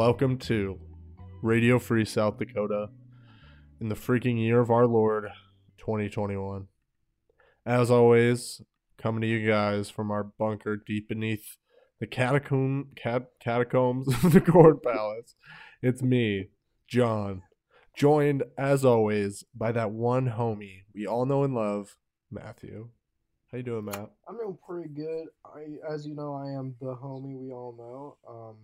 [0.00, 0.80] Welcome to
[1.42, 2.88] Radio Free South Dakota
[3.82, 5.28] in the freaking year of our Lord
[5.76, 6.68] 2021.
[7.66, 8.62] As always,
[8.96, 11.58] coming to you guys from our bunker deep beneath
[12.00, 15.34] the catacomb, cat, catacombs of the Court Palace.
[15.82, 16.48] It's me,
[16.88, 17.42] John,
[17.94, 21.98] joined as always by that one homie we all know and love,
[22.30, 22.88] Matthew.
[23.52, 24.08] How you doing, Matt?
[24.26, 25.26] I'm doing pretty good.
[25.44, 28.16] I, as you know, I am the homie we all know.
[28.26, 28.56] Um,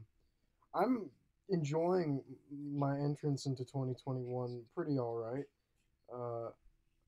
[0.74, 1.10] I'm
[1.48, 2.22] enjoying
[2.72, 5.44] my entrance into 2021 pretty all right.
[6.12, 6.50] Uh,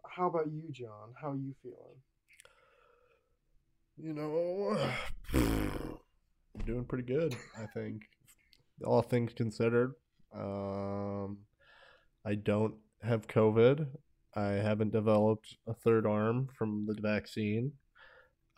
[0.07, 1.15] how about you, John?
[1.21, 1.99] How are you feeling?
[3.97, 4.91] You know,
[6.67, 8.03] doing pretty good, I think.
[8.85, 9.95] All things considered.
[10.35, 11.39] Um,
[12.25, 13.87] I don't have COVID.
[14.35, 17.73] I haven't developed a third arm from the vaccine.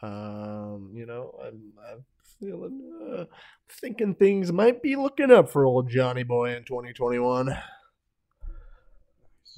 [0.02, 2.04] Um, you know, I'm, I'm
[2.38, 2.80] feeling,
[3.12, 3.24] uh,
[3.80, 7.56] thinking things might be looking up for old Johnny Boy in 2021.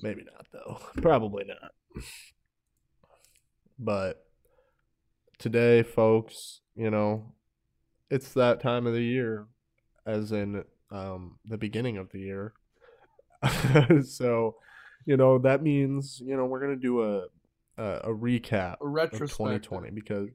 [0.00, 0.80] Maybe not, though.
[1.02, 2.02] Probably not.
[3.78, 4.24] But
[5.38, 7.34] today, folks, you know,
[8.10, 9.46] it's that time of the year,
[10.06, 12.52] as in um, the beginning of the year.
[14.04, 14.56] so,
[15.06, 17.26] you know, that means, you know, we're going to do a,
[17.78, 19.30] a, a recap A of retrospective.
[19.62, 20.28] 2020 because,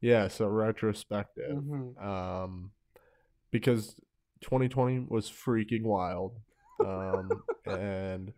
[0.00, 1.56] yes, a retrospective.
[1.56, 2.02] Mhm.
[2.04, 2.70] Um,
[3.50, 3.94] because
[4.42, 6.36] 2020 was freaking wild.
[6.84, 7.30] Um,
[7.66, 8.32] and,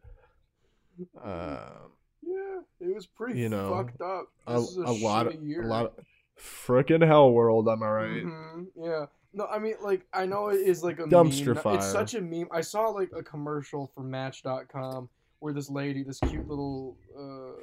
[1.22, 4.28] um, Yeah, it was pretty You know, fucked up.
[4.46, 5.62] a, This is a, a lot of year.
[5.62, 5.92] a lot of
[6.38, 9.06] freaking hell world am i right Mhm, Yeah.
[9.32, 11.56] No, I mean, like, I know it is like a Dumpster meme.
[11.62, 11.74] fire.
[11.76, 12.48] It's such a meme.
[12.50, 17.60] I saw like a commercial for Match.com where this lady, this cute little, uh,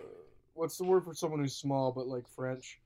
[0.54, 2.80] what's the word for someone who's small but like French,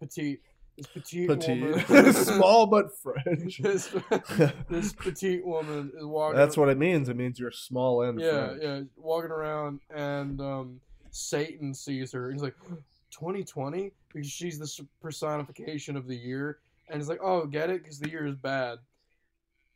[0.00, 0.40] petite,
[0.76, 3.60] this petite, petite woman, small but french.
[3.62, 3.94] This,
[4.68, 6.36] this petite woman is walking.
[6.36, 7.08] that's what it means.
[7.08, 8.62] It means you're small and Yeah, French.
[8.62, 12.30] yeah, walking around and um, Satan sees her.
[12.30, 12.54] He's like,
[13.10, 16.58] 2020 because she's the personification of the year,
[16.88, 17.82] and he's like, oh, get it?
[17.82, 18.78] Because the year is bad.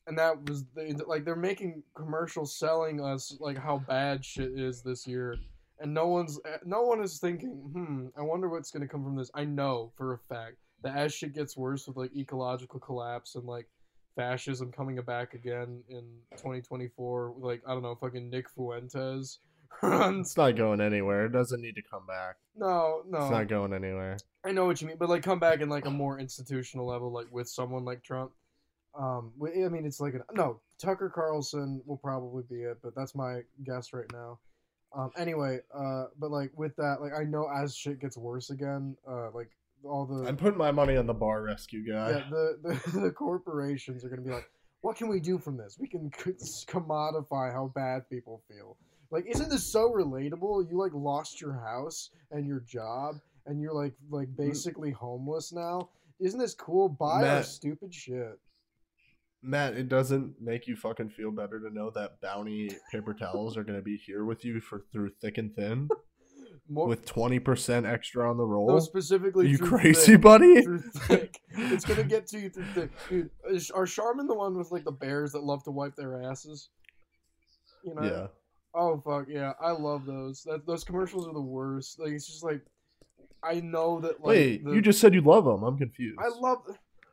[0.07, 4.83] And that was the, like they're making commercials selling us like how bad shit is
[4.83, 5.37] this year,
[5.85, 9.31] and no one's no one is thinking, hmm, I wonder what's gonna come from this.
[9.35, 13.45] I know for a fact that as shit gets worse with like ecological collapse and
[13.45, 13.69] like
[14.17, 16.05] fascism coming back again in
[16.39, 19.41] 2024, like I don't know, fucking Nick Fuentes
[19.83, 20.29] runs.
[20.29, 23.73] it's not going anywhere it doesn't need to come back No, no, it's not going
[23.75, 24.17] anywhere
[24.47, 27.13] I know what you mean, but like come back in like a more institutional level,
[27.13, 28.33] like with someone like Trump.
[28.99, 33.15] Um, I mean, it's like an, no Tucker Carlson will probably be it, but that's
[33.15, 34.39] my guess right now.
[34.97, 38.97] Um, anyway, uh, but like with that, like I know as shit gets worse again,
[39.09, 39.51] uh, like
[39.85, 43.11] all the i'm putting my money on the bar rescue guy yeah, the, the the
[43.11, 44.49] corporations are gonna be like,
[44.85, 45.79] what can we do from this?
[45.81, 48.77] We can commodify how bad people feel.
[49.11, 50.71] Like, isn't this so relatable?
[50.71, 53.17] You like lost your house and your job,
[53.47, 55.89] and you're like like basically homeless now.
[56.21, 56.91] Isn't this cool?
[56.91, 58.39] Buy our stupid shit.
[59.45, 63.65] Matt it doesn't make you fucking feel better to know that bounty paper towels are
[63.65, 65.89] going to be here with you for through thick and thin
[66.69, 70.65] More, with 20% extra on the no, roll specifically are you crazy thick, buddy.
[71.51, 72.91] It's gonna get to you through thick.
[73.11, 76.23] Dude, is, are Charmin the one with like the bears that love to wipe their
[76.23, 76.71] asses?
[77.85, 78.03] You know.
[78.03, 78.27] yeah
[78.75, 80.43] Oh fuck yeah, I love those.
[80.45, 82.01] That those commercials are the worst.
[82.01, 82.61] Like it's just like,
[83.43, 84.27] I know that like.
[84.29, 86.59] wait the- you just said you love them i'm confused I love.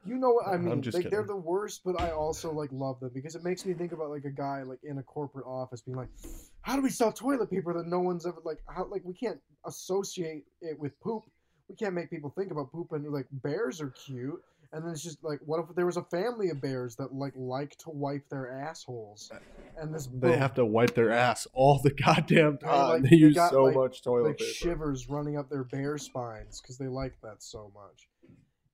[0.05, 0.81] You know what I I'm mean?
[0.81, 3.73] just like they're the worst, but I also like love them because it makes me
[3.73, 6.09] think about like a guy like in a corporate office being like,
[6.61, 8.59] "How do we sell toilet paper that no one's ever like?
[8.67, 11.23] How like we can't associate it with poop?
[11.69, 14.41] We can't make people think about poop." And like bears are cute,
[14.73, 17.33] and then it's just like, what if there was a family of bears that like
[17.35, 19.37] like to wipe their assholes, uh,
[19.79, 22.89] and this They boom, have to wipe their ass all the goddamn time.
[22.89, 24.51] like, they they use got, so like- much toilet like paper.
[24.51, 28.07] shivers running up their bear spines because they like that so much.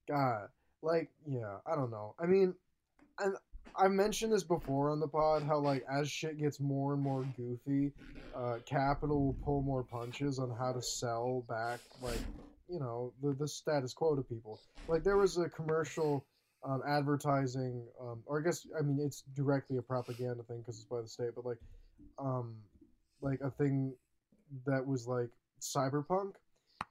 [0.07, 0.47] God,
[0.81, 2.15] like yeah, I don't know.
[2.19, 2.53] I mean,
[3.19, 3.35] and
[3.75, 7.25] I mentioned this before on the pod how like as shit gets more and more
[7.35, 7.91] goofy,
[8.35, 12.19] uh, Capital will pull more punches on how to sell back like
[12.69, 14.59] you know the the status quo to people.
[14.87, 16.25] Like there was a commercial.
[16.67, 20.87] Um, advertising, um, or I guess I mean it's directly a propaganda thing because it's
[20.87, 21.59] by the state, but like,
[22.17, 22.55] um,
[23.21, 23.93] like a thing
[24.65, 25.29] that was like
[25.61, 26.33] cyberpunk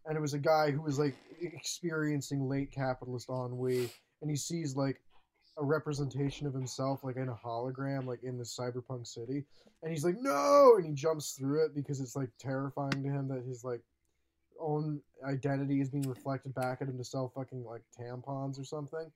[0.06, 3.90] and it was a guy who was like experiencing late capitalist ennui
[4.22, 5.00] and he sees like
[5.58, 9.44] a representation of himself like in a hologram like in this cyberpunk city
[9.82, 13.28] and he's like no and he jumps through it because it's like terrifying to him
[13.28, 13.80] that his like
[14.60, 19.10] own identity is being reflected back at him to sell fucking like tampons or something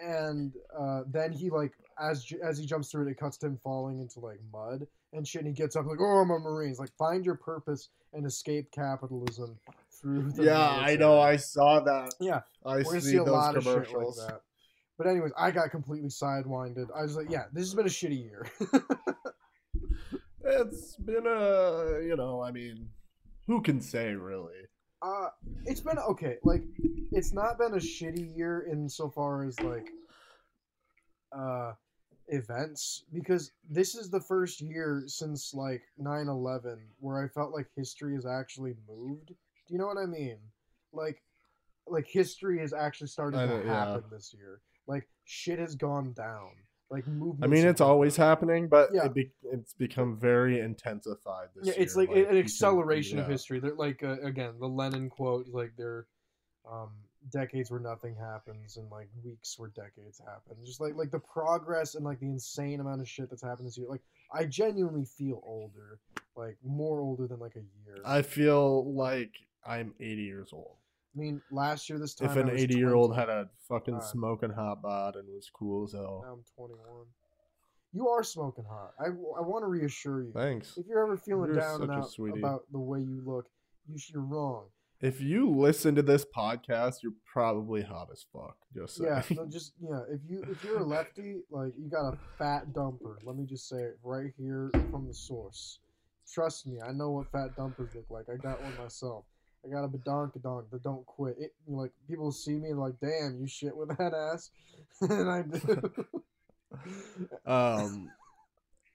[0.00, 3.58] and uh, then he like as as he jumps through it, it cuts to him
[3.62, 5.40] falling into like mud and shit.
[5.40, 8.26] And he gets up like, "Oh, I'm a Marine." He's like, find your purpose and
[8.26, 9.58] escape capitalism
[10.00, 10.44] through the.
[10.44, 11.20] yeah, I know.
[11.20, 12.14] I saw that.
[12.20, 14.26] Yeah, I we're see see a those lot of shit like commercials.
[14.26, 14.40] that.
[14.98, 16.88] But anyways, I got completely sidewinded.
[16.94, 18.46] I was like, "Yeah, this has been a shitty year."
[20.42, 22.88] It's been a, you know, I mean,
[23.46, 24.54] who can say really?
[25.02, 25.28] uh,
[25.64, 26.36] it's been okay.
[26.42, 26.62] Like,
[27.12, 29.90] it's not been a shitty year insofar as like,
[31.36, 31.72] uh,
[32.28, 38.14] events because this is the first year since like 9-11 where I felt like history
[38.14, 39.32] has actually moved.
[39.70, 40.36] Do you know what I mean?
[40.92, 41.22] Like,
[41.86, 43.86] like history has actually started I to know, yeah.
[43.86, 44.60] happen this year.
[44.88, 46.50] Like, shit has gone down.
[46.90, 47.44] Like movement.
[47.44, 49.04] I mean, it's always happening, but Yeah.
[49.04, 51.82] it be, it's become very intensified this yeah, year.
[51.84, 53.60] it's like, you an can- acceleration of history.
[53.60, 56.08] They're like uh, again the Lenin quote, like they're
[56.68, 56.90] um,
[57.30, 60.56] decades where nothing happens and like weeks where decades happen.
[60.66, 63.78] Just like like the progress and like the insane amount of shit that's happened this
[63.78, 63.86] year.
[63.88, 64.02] Like
[64.32, 66.00] I genuinely feel older,
[66.34, 67.98] like more older than like a year.
[68.04, 69.30] I feel like
[69.66, 70.76] I'm 80 years old.
[71.14, 74.50] I mean, last year this time If an 80 year old had a fucking smoking
[74.50, 77.06] hot bod and was cool as now hell, I'm 21.
[77.92, 78.92] You are smoking hot.
[79.00, 80.32] I, I want to reassure you.
[80.32, 80.74] thanks.
[80.76, 83.48] If you're ever feeling You're down and out about the way you look,
[83.88, 84.66] you sh- you're wrong.
[85.00, 88.56] If you listen to this podcast, you're probably hot as fuck.
[88.74, 89.10] Just saying.
[89.10, 90.00] Yeah, no, just yeah.
[90.10, 93.16] If you if you're a lefty, like you got a fat dumper.
[93.24, 95.80] Let me just say it right here from the source.
[96.32, 98.26] Trust me, I know what fat dumpers look like.
[98.32, 99.24] I got one myself.
[99.64, 101.36] I got a badonkadonk that don't quit.
[101.38, 104.50] It like people see me and like, damn, you shit with that ass,
[105.02, 106.04] and I do.
[107.46, 108.10] Um.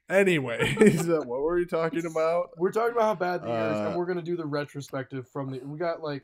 [0.09, 2.51] Anyways, uh, what were we talking about?
[2.57, 5.27] we're talking about how bad the year is, and Uh, we're gonna do the retrospective
[5.27, 5.59] from the.
[5.59, 6.23] We got like,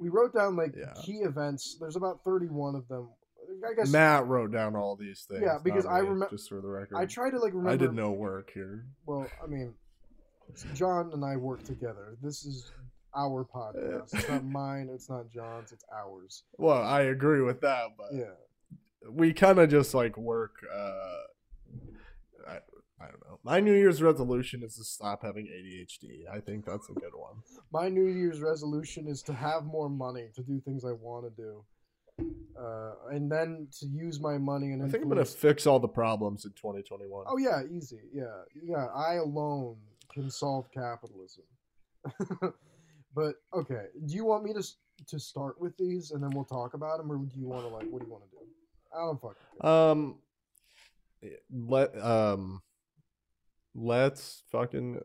[0.00, 0.92] we wrote down like Yeah.
[1.02, 1.76] key events.
[1.78, 3.08] There's about 31 of them.
[3.68, 5.42] I guess Matt wrote down all these things.
[5.42, 7.70] Yeah, because I remember Just for the record, I tried to like remember.
[7.70, 8.86] I did no work here.
[9.06, 9.74] Well, I mean,
[10.74, 12.16] John and I work together.
[12.22, 12.72] This is
[13.16, 14.14] our podcast.
[14.14, 14.88] It's not mine.
[14.92, 15.72] It's not John's.
[15.72, 16.44] It's ours.
[16.58, 18.34] Well, I agree with that, but Yeah.
[19.10, 20.52] we kind of just like work.
[20.72, 21.16] uh
[22.48, 22.54] I,
[23.00, 23.38] I don't know.
[23.44, 26.28] My New Year's resolution is to stop having ADHD.
[26.32, 27.36] I think that's a good one.
[27.72, 31.30] My New Year's resolution is to have more money to do things I want to
[31.42, 31.64] do,
[32.60, 35.88] uh, and then to use my money and I think I'm gonna fix all the
[35.88, 37.24] problems in 2021.
[37.28, 38.00] Oh yeah, easy.
[38.12, 38.24] Yeah,
[38.62, 38.86] yeah.
[38.94, 39.76] I alone
[40.12, 41.44] can solve capitalism.
[43.14, 44.62] but okay, do you want me to
[45.06, 47.68] to start with these and then we'll talk about them, or do you want to
[47.68, 48.36] like what do you want to do?
[48.94, 49.70] I don't fucking care.
[49.70, 50.18] Um,
[51.52, 52.62] let um,
[53.74, 55.00] let's fucking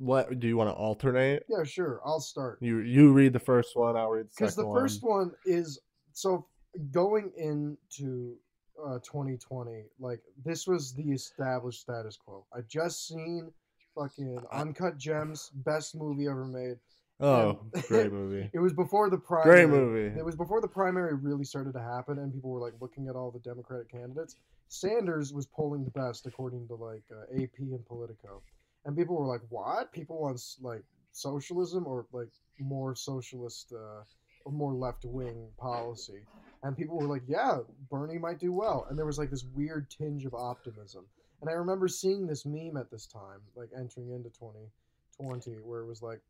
[0.00, 0.38] let.
[0.38, 1.44] Do you want to alternate?
[1.48, 2.00] yeah, sure.
[2.04, 2.58] I'll start.
[2.60, 3.96] You you read the first one.
[3.96, 5.80] I'll read the because the first one is
[6.12, 6.46] so
[6.90, 8.36] going into
[8.84, 13.50] uh 2020 like this was the established status quo i just seen
[13.94, 16.76] fucking uncut gems best movie ever made
[17.18, 18.50] Oh, great movie.
[18.54, 20.18] it was before the primary Great movie.
[20.18, 23.16] it was before the primary really started to happen and people were like looking at
[23.16, 24.36] all the democratic candidates.
[24.68, 28.42] Sanders was polling the best according to like uh, ap and politico.
[28.84, 29.92] And people were like what?
[29.92, 30.82] People want like
[31.12, 32.28] socialism or like
[32.60, 34.02] more socialist uh,
[34.44, 36.20] or more left-wing policy?
[36.62, 37.58] And people were like yeah
[37.90, 38.86] bernie might do well.
[38.90, 41.06] And there was like this weird tinge of optimism.
[41.40, 45.86] And i remember seeing this meme at this time like entering into 2020 where it
[45.86, 46.20] was like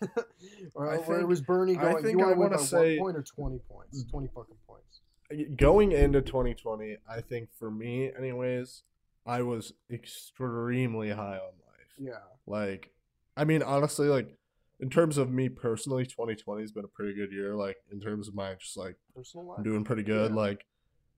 [0.74, 2.56] or, I where think- was bernie I going think you I want to win wanna
[2.58, 4.10] by say- one point or 20 points mm.
[4.10, 8.82] 20 fucking points uh, Going into 2020, I think for me, anyways,
[9.26, 11.92] I was extremely high on life.
[11.98, 12.12] yeah
[12.46, 12.90] Like,
[13.36, 14.36] I mean, honestly, like
[14.80, 17.54] in terms of me personally, 2020 has been a pretty good year.
[17.54, 20.32] Like in terms of my just like personal I'm life doing pretty good.
[20.32, 20.36] Yeah.
[20.36, 20.66] Like,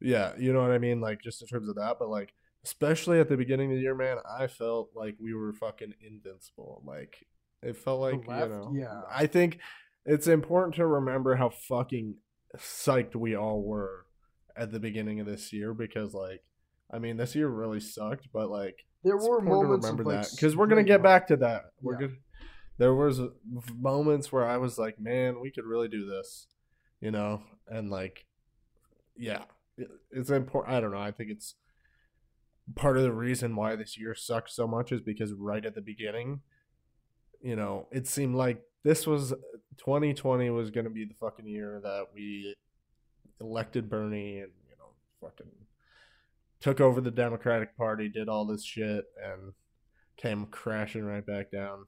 [0.01, 1.01] yeah, you know what I mean.
[1.01, 3.95] Like just in terms of that, but like especially at the beginning of the year,
[3.95, 6.83] man, I felt like we were fucking invincible.
[6.87, 7.27] Like
[7.65, 8.73] it felt like left, you know.
[8.75, 9.01] yeah.
[9.11, 9.59] I think
[10.05, 12.17] it's important to remember how fucking
[12.57, 14.07] psyched we all were
[14.57, 16.43] at the beginning of this year because like.
[16.93, 20.13] I mean, this year really sucked, but like there it's were important to moments remember
[20.13, 21.63] that because we're gonna get back to that.
[21.81, 22.07] We're Yeah.
[22.07, 22.17] good.
[22.77, 23.21] There was
[23.77, 26.47] moments where I was like, "Man, we could really do this,"
[27.01, 28.27] you know, and like,
[29.17, 29.45] yeah,
[30.11, 30.75] it's important.
[30.75, 30.99] I don't know.
[31.01, 31.55] I think it's
[32.77, 35.81] part of the reason why this year sucked so much is because right at the
[35.81, 36.43] beginning,
[37.45, 39.31] you know, it seemed like this was
[39.79, 42.55] 2020 was gonna be the fucking year that we
[43.41, 45.51] elected Bernie and you know fucking
[46.61, 49.53] took over the Democratic Party, did all this shit, and
[50.17, 51.85] came crashing right back down,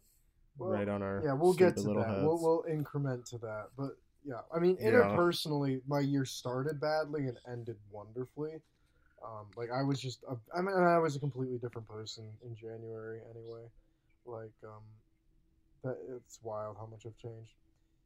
[0.59, 3.93] Well, right on our yeah we'll get to that we'll, we'll increment to that but
[4.27, 4.41] yeah.
[4.53, 4.91] I mean, Yeah.
[4.91, 8.61] interpersonally, my year started badly and ended wonderfully.
[9.25, 12.55] Um, like I was just, a, I mean, I was a completely different person in
[12.57, 13.71] January anyway.
[14.25, 14.83] Like, um,
[16.17, 17.53] it's wild how much I've changed.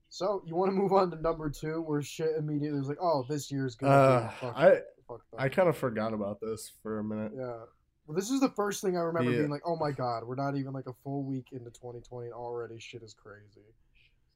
[0.09, 3.25] So you want to move on to number two, where shit immediately was like, oh,
[3.29, 4.71] this year's gonna Uh, be fucked, I
[5.07, 5.41] fucked up.
[5.41, 7.33] I kind of forgot about this for a minute.
[7.37, 7.61] Yeah.
[8.07, 9.39] Well, this is the first thing I remember Yeah.
[9.39, 12.35] being like, oh my god, we're not even like a full week into 2020 and
[12.35, 13.63] already shit is crazy.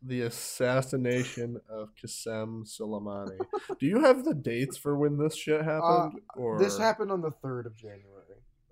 [0.06, 3.38] The assassination of Qasem Soleimani.
[3.80, 6.20] Do you have the dates for when this shit happened?
[6.36, 8.23] or Uh, This happened on the 3rd of January.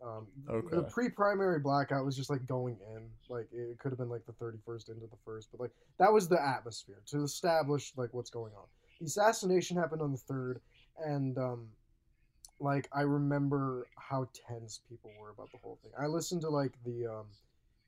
[0.05, 0.27] Um,
[0.71, 4.33] The pre-primary blackout was just like going in, like it could have been like the
[4.33, 8.53] 31st into the first, but like that was the atmosphere to establish like what's going
[8.55, 8.65] on.
[9.01, 10.61] The assassination happened on the 3rd,
[11.05, 11.69] and um,
[12.59, 15.93] like I remember how tense people were about the whole thing.
[15.99, 17.27] I listened to like the um,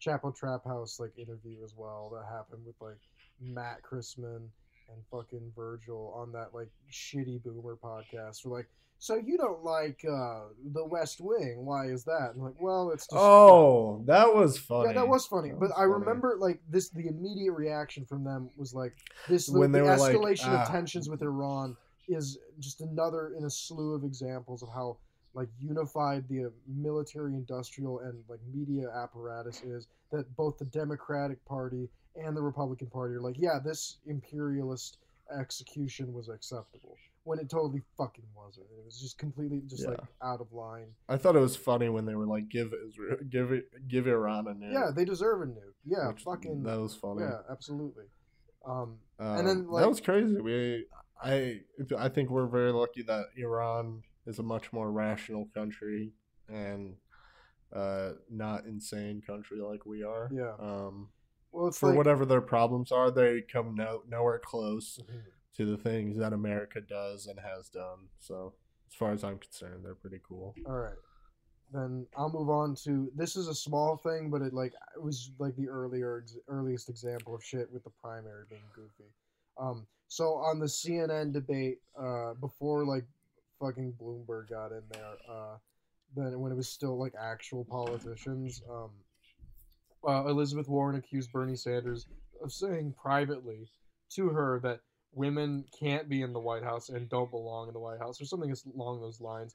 [0.00, 2.98] Chapo Trap House like interview as well that happened with like
[3.40, 4.48] Matt Christman
[4.92, 8.44] and fucking Virgil on that like shitty boomer podcast.
[8.44, 11.64] We're like, so you don't like uh, the West Wing?
[11.64, 12.30] Why is that?
[12.34, 14.88] And like, well, it's just Oh, that was funny.
[14.88, 15.50] yeah, that was funny.
[15.50, 15.92] That but was I funny.
[15.92, 16.88] remember like this.
[16.90, 18.94] The immediate reaction from them was like
[19.28, 19.46] this.
[19.46, 21.76] The, When they the were like, escalation "Ah." of tensions with Iran
[22.08, 24.96] is just another in a slew of examples of how
[25.34, 29.86] like unified the military, industrial, and like media apparatus is.
[30.12, 34.98] That both the Democratic Party and the Republican Party are like, yeah, this imperialist
[35.38, 38.66] execution was acceptable when it totally fucking wasn't.
[38.78, 40.88] It was just completely just like out of line.
[41.08, 44.46] I thought it was funny when they were like, "Give Israel, give it, give Iran
[44.46, 45.72] a nuke." Yeah, they deserve a nuke.
[45.84, 46.62] Yeah, which- fucking.
[46.64, 47.22] That was funny.
[47.22, 48.04] Yeah, absolutely.
[48.66, 50.38] Um, Um, then, like- that was crazy.
[50.40, 50.86] We,
[51.22, 51.60] I,
[51.96, 56.12] I think we're very lucky that Iran is a much more rational country
[56.48, 56.96] and
[57.72, 60.28] uh, not insane country like we are.
[60.32, 60.54] yeah.
[60.58, 61.08] Um,
[61.54, 65.22] Well, for like whatever their problems are, they come no, nowhere close Mhm.
[65.54, 68.08] to the things that America does and has done.
[68.18, 68.54] So,
[68.88, 70.54] as far as I'm concerned, they're pretty cool.
[70.66, 70.98] All right.
[71.72, 75.30] Then I'll move on to this is a small thing, but it like it was
[75.38, 79.10] like the earlier earliest example of shit with the primary being goofy.
[79.56, 83.04] Um, so on the CNN debate, uh, before like
[83.60, 85.56] fucking Bloomberg got in there, uh,
[86.14, 88.90] then when it was still like actual politicians, um,
[90.06, 92.06] uh, Elizabeth Warren accused Bernie Sanders
[92.42, 93.68] of saying privately
[94.10, 94.80] to her that
[95.12, 98.24] women can't be in the White House and don't belong in the White House or
[98.24, 99.54] something along those lines.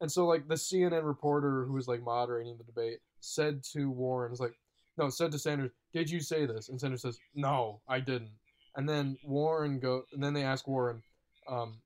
[0.00, 4.32] And so like the CNN reporter who was like moderating the debate said to Warren,
[4.32, 4.54] "Is like,
[4.96, 8.30] no, said to Sanders, did you say this?" And Sanders says, "No, I didn't."
[8.76, 11.02] And then Warren go, and then they ask Warren,
[11.48, 11.80] um,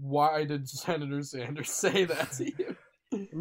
[0.00, 2.76] "Why did Senator Sanders say that to you?"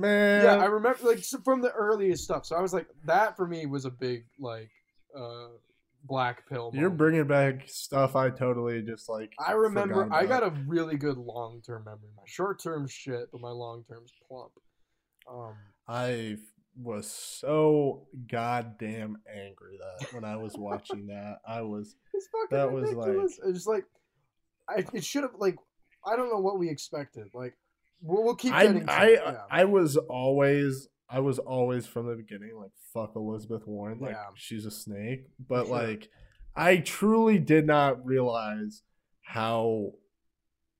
[0.02, 2.46] Man, yeah, I remember like from the earliest stuff.
[2.46, 4.70] So I was like, that for me was a big like
[5.18, 5.48] uh
[6.04, 6.72] black pill.
[6.74, 9.34] you're bringing back stuff I totally just like.
[9.46, 12.10] I remember I got a really good long term memory.
[12.16, 14.52] My short term shit, but my long term's plump.
[15.30, 15.56] Um,
[15.88, 16.38] I
[16.82, 22.72] was so goddamn angry that when I was watching that, I was it's fucking That
[22.72, 23.10] was, like-
[23.48, 23.86] It's just like
[24.70, 25.56] I it should have like
[26.06, 27.28] I don't know what we expected.
[27.34, 27.58] Like
[28.02, 29.38] we'll, we'll keep I I yeah.
[29.50, 34.26] I was always I was always from the beginning like fuck Elizabeth Warren like Yeah.
[34.36, 35.76] she's a snake but Sure.
[35.78, 36.10] like
[36.56, 38.82] I truly did not realize
[39.22, 39.94] how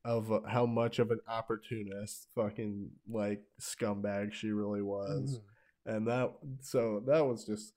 [0.06, 5.40] of a, how much of an opportunist fucking like scumbag she really was
[5.88, 5.96] Mhm.
[5.96, 6.32] and that
[6.62, 7.74] so that was just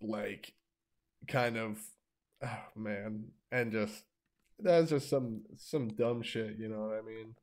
[0.00, 0.52] like
[1.28, 1.78] kind of
[2.44, 4.04] oh man and just
[4.58, 7.34] that's just some some dumb shit you know what I mean.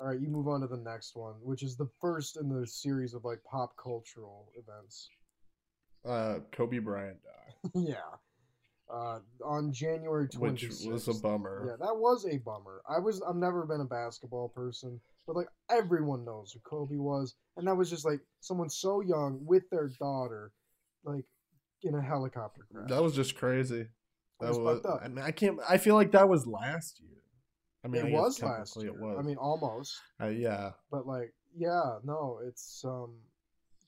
[0.00, 2.66] All right, you move on to the next one, which is the first in the
[2.66, 5.08] series of like pop cultural events.
[6.04, 7.96] uh Kobe Bryant died yeah.
[8.88, 10.86] Uh, on January 26th.
[10.86, 11.64] which was a bummer.
[11.66, 12.82] Yeah, that was a bummer.
[12.88, 17.34] I was I've never been a basketball person, but like everyone knows who Kobe was,
[17.56, 20.52] and that was just like someone so young with their daughter,
[21.04, 21.24] like
[21.82, 22.88] in a helicopter crash.
[22.88, 23.86] That was just crazy.
[24.40, 24.76] That was was.
[24.76, 25.00] fucked up.
[25.02, 25.58] I mean, I can't.
[25.68, 27.22] I feel like that was last year.
[27.86, 28.88] I mean, it guess was last year.
[28.88, 29.16] It was.
[29.18, 30.72] I mean, almost, Uh, yeah.
[30.90, 33.14] but like, yeah, no, it's um,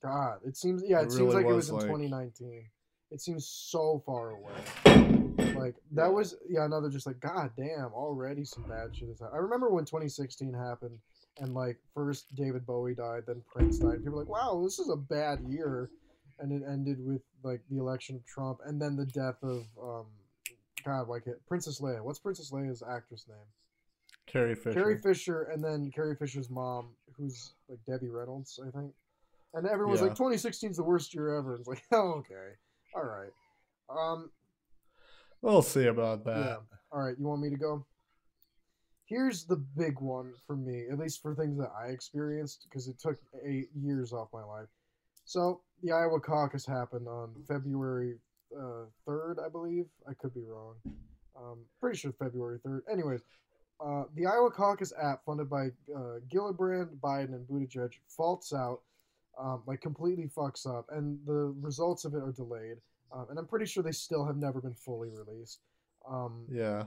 [0.03, 2.65] God, it seems yeah, it, It seems really like it was, was in like- 2019.
[3.11, 4.53] It seems so far away.
[5.55, 9.37] Like that was yeah another just like god damn already some bad shit has happened.
[9.39, 10.99] I remember when 2016 happened
[11.39, 13.99] and like first David Bowie died then Prince died.
[13.99, 15.91] People were like wow this is a bad year,
[16.39, 20.07] and it ended with like the election of Trump and then the death of um
[20.85, 23.39] God like can't Princess Leia what's Princess Leia's actress name
[24.31, 24.73] Carrie Fisher.
[24.73, 28.93] Carrie Fisher and then Carrie Fisher's mom who's like Debbie Reynolds I think
[29.55, 30.09] and everyone's Yeah.
[30.09, 31.53] like 2016 is the worst year ever.
[31.53, 32.53] And It's like oh okay
[32.95, 33.33] all right
[33.91, 34.31] um
[35.41, 36.37] We'll see about that.
[36.37, 36.57] Yeah.
[36.91, 37.87] All right, you want me to go?
[39.05, 42.99] Here's the big one for me, at least for things that I experienced, because it
[42.99, 43.17] took
[43.47, 44.67] eight years off my life.
[45.25, 48.17] So the Iowa caucus happened on February
[48.59, 49.87] uh, third, I believe.
[50.09, 50.75] I could be wrong.
[51.41, 52.83] Um, pretty sure February third.
[52.91, 53.21] Anyways,
[53.81, 58.81] uh, the Iowa caucus app funded by uh, Gillibrand, Biden, and Buttigieg faults out,
[59.39, 62.79] um, like completely fucks up, and the results of it are delayed.
[63.13, 65.61] Um, and I'm pretty sure they still have never been fully released.
[66.09, 66.85] Um, Yeah.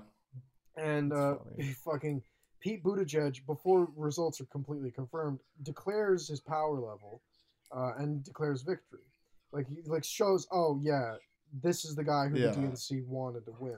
[0.76, 1.36] and uh,
[1.86, 2.22] fucking
[2.60, 7.22] Pete Buttigieg, before results are completely confirmed, declares his power level
[7.76, 9.00] uh, and declares victory.
[9.52, 11.16] Like he like shows, oh yeah,
[11.64, 12.52] this is the guy who Yeah.
[12.52, 13.78] the DNC wanted to win,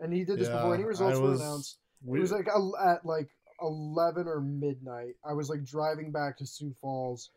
[0.00, 1.78] and he did this Yeah, before any results I were announced.
[2.04, 3.28] We, It was like el- at like
[3.60, 5.14] eleven or midnight.
[5.24, 7.30] I was like driving back to Sioux Falls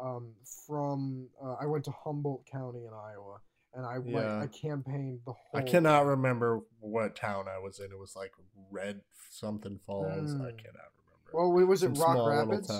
[0.00, 0.32] um,
[0.66, 1.26] from.
[1.42, 3.40] Uh, I went to Humboldt County in Iowa,
[3.74, 4.40] and I Yeah.
[4.42, 5.60] I campaigned the whole.
[5.60, 7.86] I cannot remember what town I was in.
[7.90, 8.32] It was like
[8.70, 9.00] Red
[9.30, 10.06] something Falls.
[10.06, 10.56] I Hmm.
[10.56, 11.30] cannot remember.
[11.32, 12.70] Well, wa- was it Rock Rapids?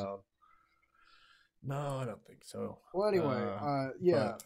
[1.64, 2.78] No, I don't think so.
[2.92, 4.36] Well, anyway, Uh, uh, yeah,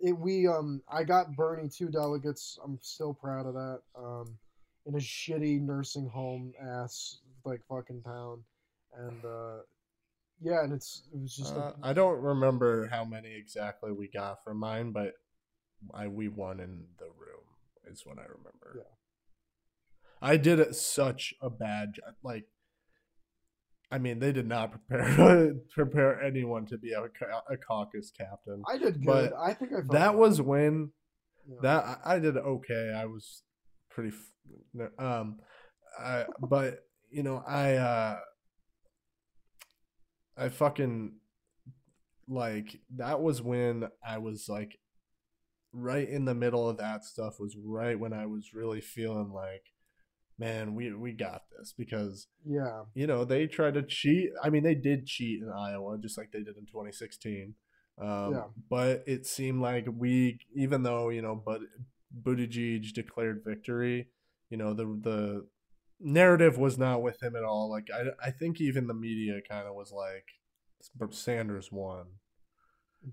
[0.00, 2.58] it, we um, I got Bernie two delegates.
[2.64, 3.80] I'm still proud of that.
[3.96, 4.38] Um,
[4.86, 8.42] in a shitty nursing home ass like fucking town,
[8.96, 9.58] and uh,
[10.40, 14.08] yeah, and it's it was just Uh, a, I don't remember how many exactly we
[14.08, 15.14] got for mine, but
[15.92, 17.44] I we won in the room
[17.90, 18.74] is what I remember.
[18.76, 18.82] Yeah.
[20.22, 22.14] I did it such a bad job.
[22.22, 22.46] Like,
[23.90, 27.04] I mean, they did not prepare prepare anyone to be a,
[27.50, 28.62] a caucus captain.
[28.66, 29.30] I did good.
[29.30, 30.92] but I think I That was when
[31.46, 31.56] Yeah.
[31.62, 32.94] that I, I did okay.
[32.96, 33.42] I was
[33.94, 35.38] pretty, f- um,
[35.98, 36.80] I, but
[37.10, 38.18] you know, I, uh,
[40.36, 41.12] I fucking
[42.28, 44.78] like that was when I was like
[45.72, 49.62] right in the middle of that stuff was right when I was really feeling like
[50.38, 54.30] man we we got this because yeah, you know they tried to cheat.
[54.42, 57.54] I mean they did cheat in Iowa just like they did in 2016
[58.00, 58.44] um, Yeah.
[58.68, 61.60] but it seemed like we even though you know but
[62.22, 64.08] Buttigieg declared victory
[64.50, 65.46] you know the the
[66.00, 69.66] narrative was not with him at all like I, I think even the media kind
[69.66, 70.26] of was like
[71.10, 72.06] Sanders won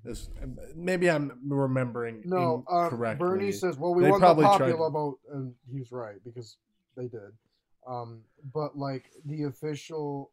[0.04, 0.30] this
[0.76, 2.64] maybe I'm remembering no.
[2.70, 6.16] Incorrectly Bernie says, "Well, we They won the popular to- vote," and he was right
[6.24, 6.58] because
[6.96, 7.32] they did.
[7.88, 8.22] Um,
[8.54, 10.32] but like the official.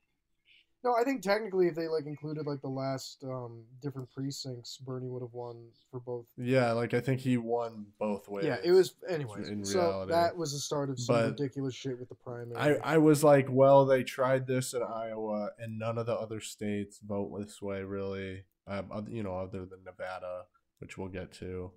[0.85, 5.09] No, I think technically, if they like included like the last um, different precincts, Bernie
[5.09, 5.57] would have won
[5.91, 9.49] for both yeah like I think he won both ways Yeah, it was anyways.
[9.49, 10.13] in so reality.
[10.13, 12.57] that was the start of some But ridiculous shit with the primary.
[12.57, 16.41] I, I was like, well, they tried this in Iowa, and none of the other
[16.41, 18.45] states vote this way, really.
[18.69, 20.43] Um, you know, other than Nevada,
[20.79, 21.73] which we'll get to.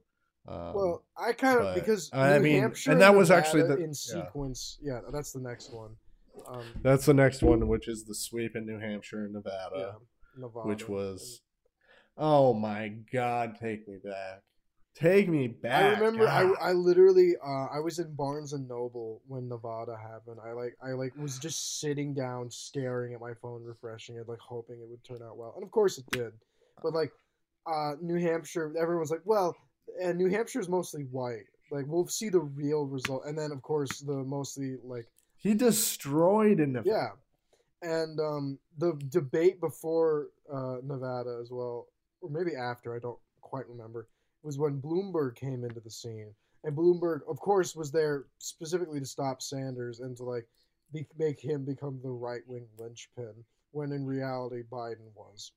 [0.47, 3.89] Um, well, I kind of because I mean, Hampshire and that was actually the- in
[3.89, 3.93] yeah.
[3.93, 4.77] sequence.
[4.81, 5.01] Yeah.
[5.11, 5.95] that's the next one.
[6.47, 9.95] Um, that's the next one, which is the sweep in New Hampshire and yeah, Nevada,
[10.37, 11.41] Nevada, which was,
[12.17, 14.41] oh my God, take me back,
[14.95, 15.97] take me back.
[15.97, 20.37] I remember I, I literally uh, I was in Barnes and Noble when Nevada happened.
[20.45, 24.39] I like I like was just sitting down staring at my phone refreshing it like
[24.39, 25.53] hoping it would turn out well.
[25.55, 26.31] And of course it did.
[26.83, 27.11] But like
[27.65, 29.55] uh, New Hampshire everyone's like, "Well,
[30.01, 33.23] and New Hampshire is mostly white." Like we'll see the real result.
[33.25, 35.07] And then of course the mostly like
[35.41, 36.89] he destroyed in Nevada.
[36.89, 37.09] yeah.
[37.83, 41.87] And um, the debate before uh, Nevada as well,
[42.21, 44.07] or maybe after, I don't quite remember,
[44.43, 46.33] was when Bloomberg came into the scene.
[46.63, 50.47] And Bloomberg, of course, was there specifically to stop Sanders and to like
[50.93, 53.33] be, make him become the right wing linchpin,
[53.71, 55.53] when in reality Biden was.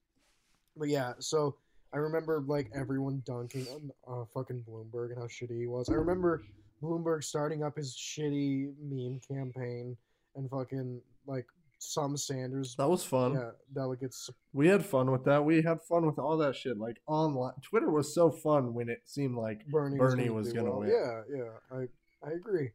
[0.78, 1.56] But yeah, so
[1.92, 5.90] I remember like everyone dunking on uh, fucking Bloomberg and how shitty he was.
[5.90, 6.42] I remember
[6.84, 9.96] Bloomberg starting up his shitty meme campaign
[10.36, 11.46] and fucking like
[11.78, 13.34] some Sanders That was fun.
[13.34, 14.30] yeah delegates.
[14.52, 15.44] We had fun with that.
[15.44, 16.78] We had fun with all that shit.
[16.78, 20.76] Like online, Twitter was so fun when it seemed like Bernie, Bernie was gonna do
[20.78, 20.88] well.
[20.88, 22.70] Yeah, yeah, I I agree.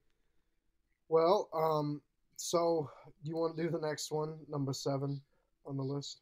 [1.07, 2.01] Well, um,
[2.35, 2.89] so
[3.23, 5.21] do you want to do the next one, number seven
[5.65, 6.21] on the list?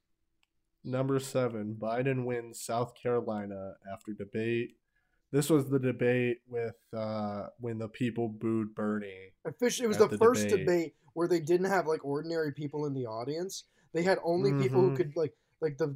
[0.84, 1.76] number seven.
[1.78, 4.78] Biden wins South Carolina after debate.
[5.32, 9.34] This was the debate with uh, when the people booed Bernie.
[9.46, 10.66] Officially, it was the, the first debate.
[10.66, 10.94] debate.
[11.14, 13.64] where they didn't have like ordinary people in the audience.
[13.94, 14.98] They had only people who Mhm.
[14.98, 15.96] could like like the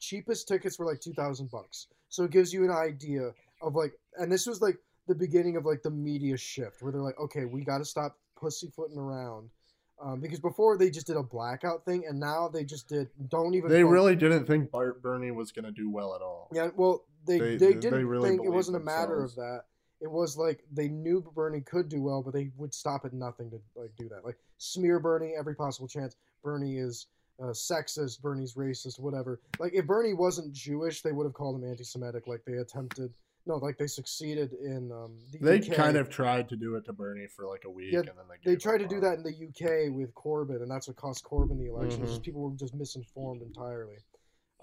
[0.00, 1.86] cheapest tickets were like two thousand bucks.
[2.08, 5.64] So it gives you an idea of like, and this was like the beginning of
[5.64, 9.50] like the media shift where they're like, okay, we got to stop pussyfooting around.
[10.02, 13.54] Um, because before they just did a blackout thing, and now they just did don't
[13.54, 13.70] even.
[13.70, 16.50] They fo- really didn't think Bart Bernie was gonna do well at all.
[16.52, 19.64] Yeah, well, they They- they, they didn't really think it wasn't a matter of that.
[20.00, 23.50] it was like they knew Bernie could do well, but they would stop at nothing
[23.50, 24.24] to like do that.
[24.24, 26.16] Like smear Bernie every possible chance.
[26.42, 27.06] Bernie is
[27.42, 28.20] uh, sexist.
[28.20, 28.98] Bernie's racist.
[29.00, 29.40] Whatever.
[29.58, 32.26] Like if Bernie wasn't Jewish, they would have called him anti-Semitic.
[32.26, 33.12] Like they attempted.
[33.48, 35.76] No, like they succeeded in um, the They UK.
[35.76, 38.16] kind of tried to do it to Bernie for like a week, Yeah, and then
[38.28, 41.24] they They tried to do that in the UK with Corbyn, and that's what cost
[41.24, 42.02] Corbyn the election.
[42.02, 42.06] Mhm.
[42.08, 43.98] Just people were just misinformed entirely.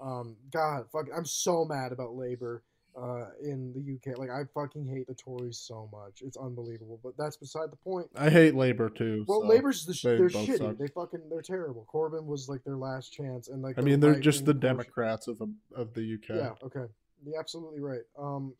[0.04, 2.62] Um, God, fuck, I'm so mad about Labour
[2.96, 4.18] uh, in the UK.
[4.18, 6.20] Like, I fucking hate the Tories so much.
[6.22, 7.00] It's unbelievable.
[7.02, 8.06] But that's beside the point.
[8.14, 9.24] I hate Labor too.
[9.26, 10.58] Well, so- Labour's the sh- they they're shitty.
[10.58, 10.78] suck.
[10.78, 11.86] They fucking they're terrible.
[11.92, 15.40] Corbyn was like their last chance, and like I mean, they're just the Democrats of
[15.74, 16.36] of the UK.
[16.36, 16.50] Yeah.
[16.62, 16.84] Okay.
[17.24, 18.02] You're absolutely right.
[18.18, 18.54] Um,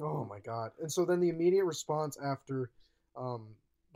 [0.00, 0.72] oh my god.
[0.80, 2.70] And so then the immediate response after
[3.16, 3.46] um,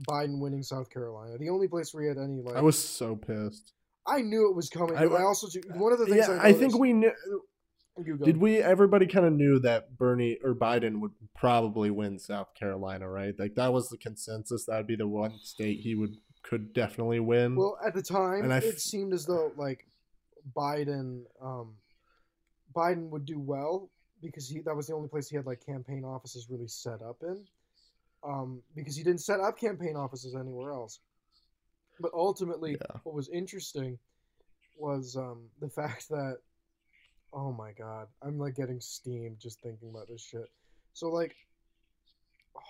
[0.08, 3.14] Biden winning South Carolina, the only place where he had any like, I was so
[3.16, 3.73] pissed.
[4.06, 4.96] I knew it was coming.
[4.96, 7.12] I- I, also one of the things Yeah, I, I think we knew.
[8.24, 8.58] Did we?
[8.58, 13.38] Everybody kind of knew that Bernie or Biden would probably win South Carolina, right?
[13.38, 14.64] Like that was the consensus.
[14.66, 17.54] That would be the one state he would could definitely win.
[17.54, 19.86] Well, at the time, it seemed as though like
[20.56, 21.74] Biden, um,
[22.74, 23.88] Biden would do well
[24.20, 27.18] because he that was the only place he had like campaign offices really set up
[27.22, 27.44] in,
[28.24, 30.98] um, because he didn't set up campaign offices anywhere else.
[32.00, 32.98] But ultimately, Yeah.
[33.04, 33.98] what was interesting
[34.76, 36.38] was um, the fact that,
[37.32, 40.50] oh my god, I'm like getting steamed just thinking about this shit.
[40.92, 41.36] So like.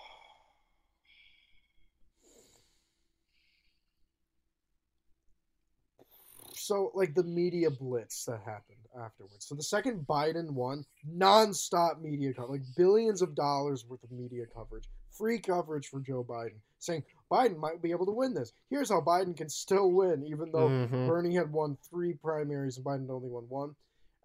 [6.53, 9.45] so like the media blitz that happened afterwards.
[9.47, 14.45] So the second Biden won, nonstop media coverage, like billions of dollars worth of media
[14.53, 18.53] coverage, free coverage for Joe Biden, saying Biden might be able to win this.
[18.69, 21.07] Here's how Biden can still win, even though Mhm.
[21.07, 23.75] Bernie had won three primaries and Biden only won one.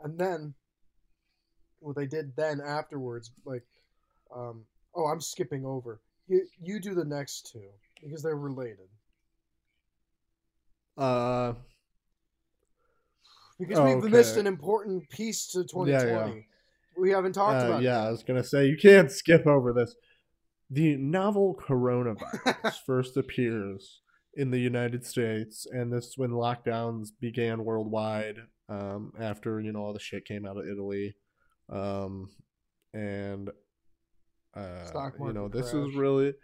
[0.01, 0.55] And then
[1.81, 3.65] what they did then afterwards, like,
[4.35, 6.01] um, oh, I'm skipping over.
[6.29, 8.89] You you do the next two because they're related.
[10.97, 11.55] Uh,
[13.59, 16.37] Because Oh, we've missed an important piece to Yeah, 2020.
[16.37, 16.43] yeah.
[16.97, 17.83] We haven't talked uh, about.
[17.83, 19.95] yeah, I was gonna say you can't skip over this.
[20.71, 24.03] The novel coronavirus first appears
[24.35, 28.39] in the United States, and this is when lockdowns began worldwide.
[28.69, 31.17] Um, after you know all the shit came out of Italy,
[31.69, 32.31] um,
[32.95, 33.51] and
[34.55, 35.89] uh, Stock you know market this crash.
[35.89, 36.35] is really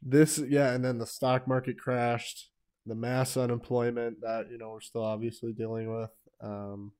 [0.00, 2.50] this yeah, and then the stock market crashed,
[2.86, 6.10] the mass unemployment that you know we're still obviously dealing with.
[6.40, 6.92] Um,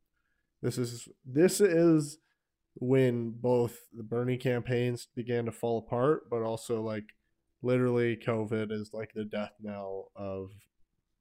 [0.63, 2.19] this is this is
[2.75, 7.05] when both the Bernie campaigns began to fall apart, but also like
[7.63, 10.51] literally COVID is like the death knell of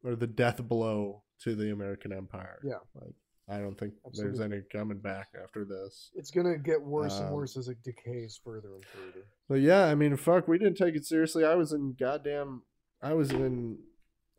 [0.04, 2.60] or the death blow to the American empire.
[2.64, 2.80] Yeah.
[2.96, 3.14] Like
[3.50, 6.12] I don't think there's any coming back after this.
[6.16, 9.26] It's gonna get worse and Um, worse as it decays further and further.
[9.50, 11.44] But yeah, I mean fuck, we didn't take it seriously.
[11.44, 12.64] I was in goddamn
[13.02, 13.78] I was in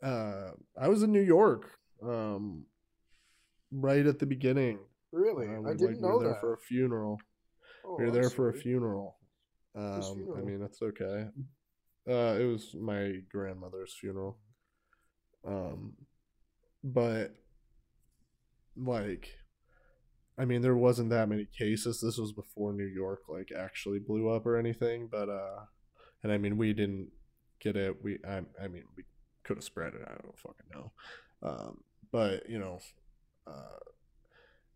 [0.03, 1.71] uh I was in New York.
[2.03, 2.65] Um
[3.71, 4.79] right at the beginning.
[5.13, 6.41] Really, Uh, I we, like, didn't we know were there that.
[6.41, 7.21] for a funeral.
[7.85, 9.17] oh, we were I'm there for a funeral.
[9.75, 10.03] Um,
[10.37, 11.29] I mean, that's okay.
[12.09, 14.39] Uh, it was my grandmother's funeral.
[15.47, 15.95] Um,
[16.85, 17.35] but
[18.77, 19.29] like,
[20.39, 22.01] I mean, there wasn't that many cases.
[22.01, 25.09] This was before New York like actually blew up or anything.
[25.11, 25.61] But uh,
[26.23, 27.09] and I mean, we didn't
[27.61, 28.03] get it.
[28.03, 29.05] We, I, I mean, we
[29.45, 30.03] could have spread it.
[30.07, 30.93] I don't fucking know.
[31.43, 32.79] Um, but you know,
[33.47, 33.79] uh,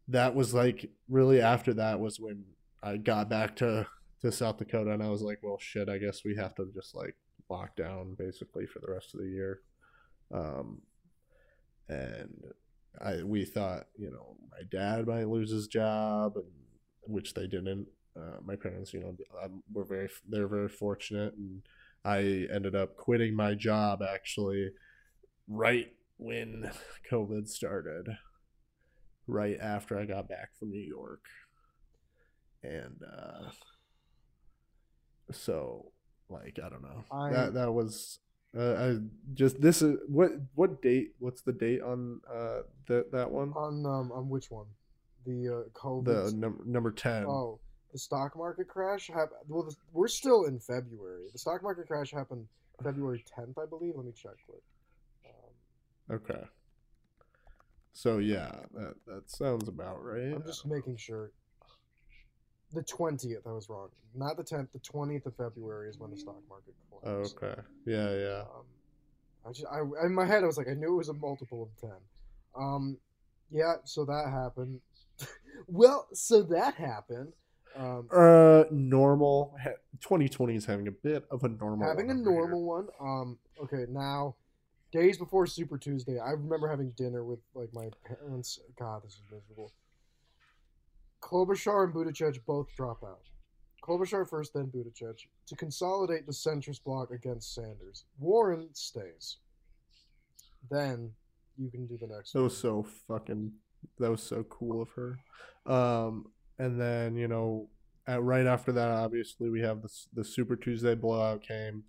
[0.09, 2.45] that was like really after that was when
[2.83, 3.87] I got back to
[4.23, 5.89] to South Dakota, and I was like, well, shit.
[5.89, 7.17] I guess we have to just like
[7.49, 9.61] lock down basically for the rest of the year.
[10.33, 10.83] Um,
[11.89, 12.45] and
[13.01, 16.47] I we thought, you know, my dad might lose his job, and
[17.03, 17.87] which they didn't.
[18.17, 21.63] Uh, my parents, you know, um, were very they're very fortunate, and
[22.05, 24.71] I ended up quitting my job actually
[25.49, 26.71] right when
[27.11, 28.09] COVID started,
[29.27, 31.25] right after I got back from New York,
[32.63, 33.51] and uh,
[35.33, 35.93] so
[36.29, 38.19] like I don't know I- that that was
[38.57, 38.97] uh, I
[39.35, 43.85] just this is what what date what's the date on uh that that one On
[43.85, 44.67] um on which one?
[45.27, 46.05] The uh, COVID.
[46.05, 47.59] the num- number 10 oh,
[47.93, 49.41] the stock market crash happened.
[49.49, 51.27] Well, the, we're still in February.
[51.33, 52.47] The stock market crash happened
[52.83, 53.95] February 10th, I believe.
[53.97, 54.63] Let me check quick.
[55.27, 56.45] Um, okay
[57.97, 61.31] so yeah that that sounds about right I'm just making sure.
[62.75, 63.89] The 20th, I was wrong.
[64.15, 64.69] Not the 10th.
[64.73, 67.37] The 20th of February is when the stock market oh, collapsed.
[67.43, 68.67] okay yeah yeah Um,
[69.47, 71.63] I just, I, in my head, I was like, I knew it was a multiple
[71.63, 71.91] of 10.
[72.59, 72.99] Um,
[73.51, 74.81] yeah, so that happened.
[75.69, 77.33] well, so that happened.
[77.77, 79.55] Um, Uh, normal.
[80.01, 81.87] 2020 is having a bit of a normal.
[81.87, 82.33] having a over here.
[82.33, 82.89] normal one.
[83.01, 84.35] Um, okay, now
[84.97, 88.59] days before Super Tuesday, I remember having dinner with like my parents.
[88.79, 89.73] God, this is miserable.
[91.21, 93.21] Klobuchar and Buttigieg both drop out.
[93.83, 98.05] Klobuchar first, then Buttigieg to consolidate the centrist bloc against Sanders.
[98.19, 99.39] Warren stays.
[100.71, 101.13] Then
[101.59, 102.33] you can do the next.
[102.33, 102.45] That one.
[102.45, 103.53] was so fucking.
[103.99, 105.19] That was so cool of her.
[105.67, 106.27] Um,
[106.59, 107.69] and then you know,
[108.07, 111.85] at, right after that, obviously we have the the Super Tuesday blowout came,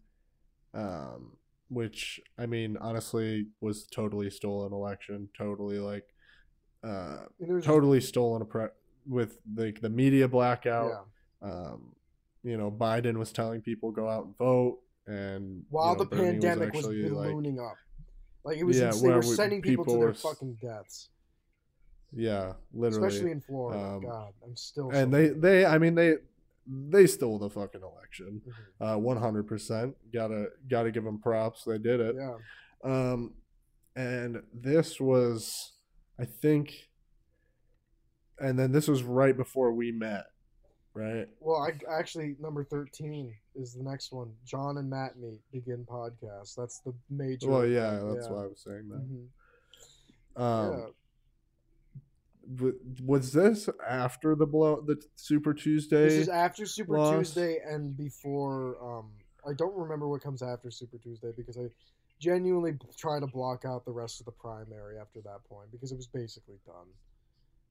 [0.74, 1.38] um,
[1.70, 5.30] which I mean, honestly, was totally stolen election.
[5.38, 6.06] Totally like,
[6.84, 8.68] uh, I mean, there was just- totally stolen a pre-
[9.08, 11.08] with like the media blackout.
[11.42, 11.50] yeah.
[11.50, 11.96] Um,
[12.44, 16.10] you know, Biden was telling people go out and vote, and While you know, the
[16.16, 17.76] Bernie pandemic was, actually, like, ballooning up,
[18.44, 21.10] like it was, Yeah, they were we- sending people, people to their were fucking deaths,
[22.14, 23.08] yeah, literally.
[23.08, 23.80] especially in Florida.
[23.84, 24.90] um, God, I'm still.
[24.92, 26.16] and so- they they i mean they
[26.70, 28.42] they stole the fucking election
[28.82, 28.86] Mhm.
[28.86, 32.38] uh 100% gotta gotta give them props they did it Yeah.
[32.84, 33.34] um
[33.96, 35.74] and this was
[36.20, 36.90] i think
[38.40, 40.26] and then this was right before we met
[40.94, 44.34] right Well, I actually number thirteen is the next one.
[44.46, 46.54] John and Matt meet begin podcast.
[46.56, 47.50] That's the major.
[47.50, 48.34] well yeah that's yeah.
[48.34, 50.42] why i was saying that Mhm.
[50.42, 50.86] um yeah.
[53.04, 57.16] Was this after the blow the super tuesday This is after Super loss.
[57.16, 58.78] Tuesday and before.
[58.82, 59.12] Um,
[59.48, 61.68] I don't remember what comes after Super Tuesday because I
[62.20, 65.96] genuinely try to block out the rest of the primary after that point because it
[65.96, 66.88] was basically done.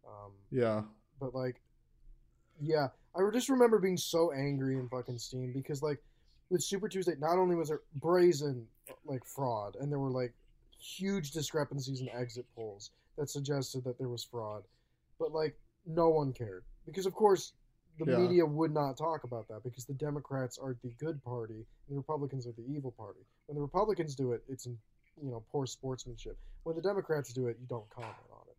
[0.07, 0.83] Um, yeah
[1.21, 1.61] but like,
[2.61, 6.03] yeah, I just remember being so angry in fucking Steam because like
[6.51, 8.67] with Super Tuesday, not only was there brazen
[9.05, 10.33] like fraud, and there were like
[10.79, 14.63] huge discrepancies in exit polls that suggested that there was fraud,
[15.19, 17.53] but like no one cared because of course
[17.99, 18.19] the Yeah.
[18.19, 21.55] media would not talk about that because the Democrats are the good party
[21.89, 23.21] and the Republicans are the evil party.
[23.47, 24.77] When the Republicans do it, it's in
[25.23, 26.37] you know poor sportsmanship.
[26.65, 28.57] When the Democrats do it, you don't comment on it.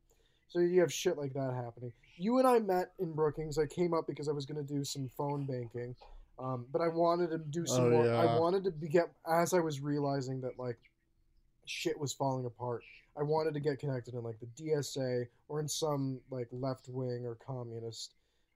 [0.47, 1.91] So you have shit like that happening.
[2.15, 3.59] You and I met in Brookings.
[3.59, 5.93] I came up because I was going to do some phone banking,
[6.39, 8.05] um, but I wanted to do some Oh, more.
[8.07, 8.15] yeah.
[8.21, 10.79] I wanted to be get as I was realizing that like
[11.69, 12.83] shit was falling apart.
[13.17, 17.25] I wanted to get connected in like the DSA or in some like left wing
[17.25, 18.13] or communist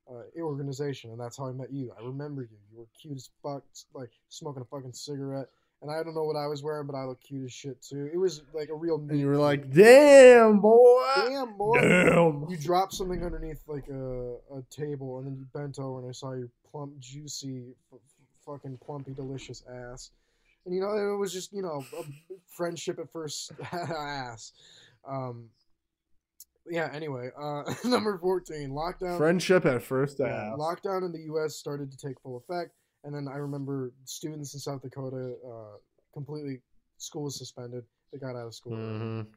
[0.09, 1.91] uh, organization, and that's how I met you.
[1.99, 2.57] I remember you.
[2.71, 5.47] You were cute as fuck, like smoking a fucking cigarette.
[5.81, 8.07] And I don't know what I was wearing, but I look cute as shit too.
[8.13, 8.97] It was like a real.
[8.97, 14.35] and you were like damn boy "Damn boy!" damn You dropped something underneath like a,
[14.55, 18.45] a table, and then you bent over, and I saw your plump, juicy, f- f-
[18.45, 20.11] fucking plumpy, delicious ass.
[20.65, 22.03] And you know, it was just you know, a
[22.55, 24.53] friendship at first ass.
[25.07, 25.49] Um,
[26.69, 26.89] yeah.
[26.93, 29.17] Anyway, uh, number fourteen, lockdown.
[29.17, 30.57] friendship at first Yeah, ass.
[30.59, 31.55] lockdown in the U.S.
[31.55, 32.71] started to take full effect,
[33.03, 35.77] and then I remember students in South Dakota uh,
[36.13, 36.61] completely
[36.97, 37.83] school was suspended.
[38.13, 38.73] They got out of school.
[38.73, 39.27] Mhm.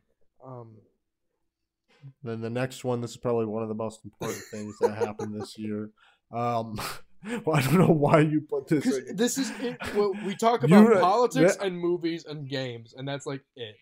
[0.45, 0.77] Um,
[2.23, 5.41] Then the next one, this is probably one of the most important things that happened
[5.41, 5.89] this year.
[6.31, 6.79] Um,
[7.45, 8.85] well, I don't know why you put this.
[8.87, 9.17] In.
[9.17, 13.07] this is it, well, we talk You about re- politics and movies and games, and
[13.09, 13.77] that's like it.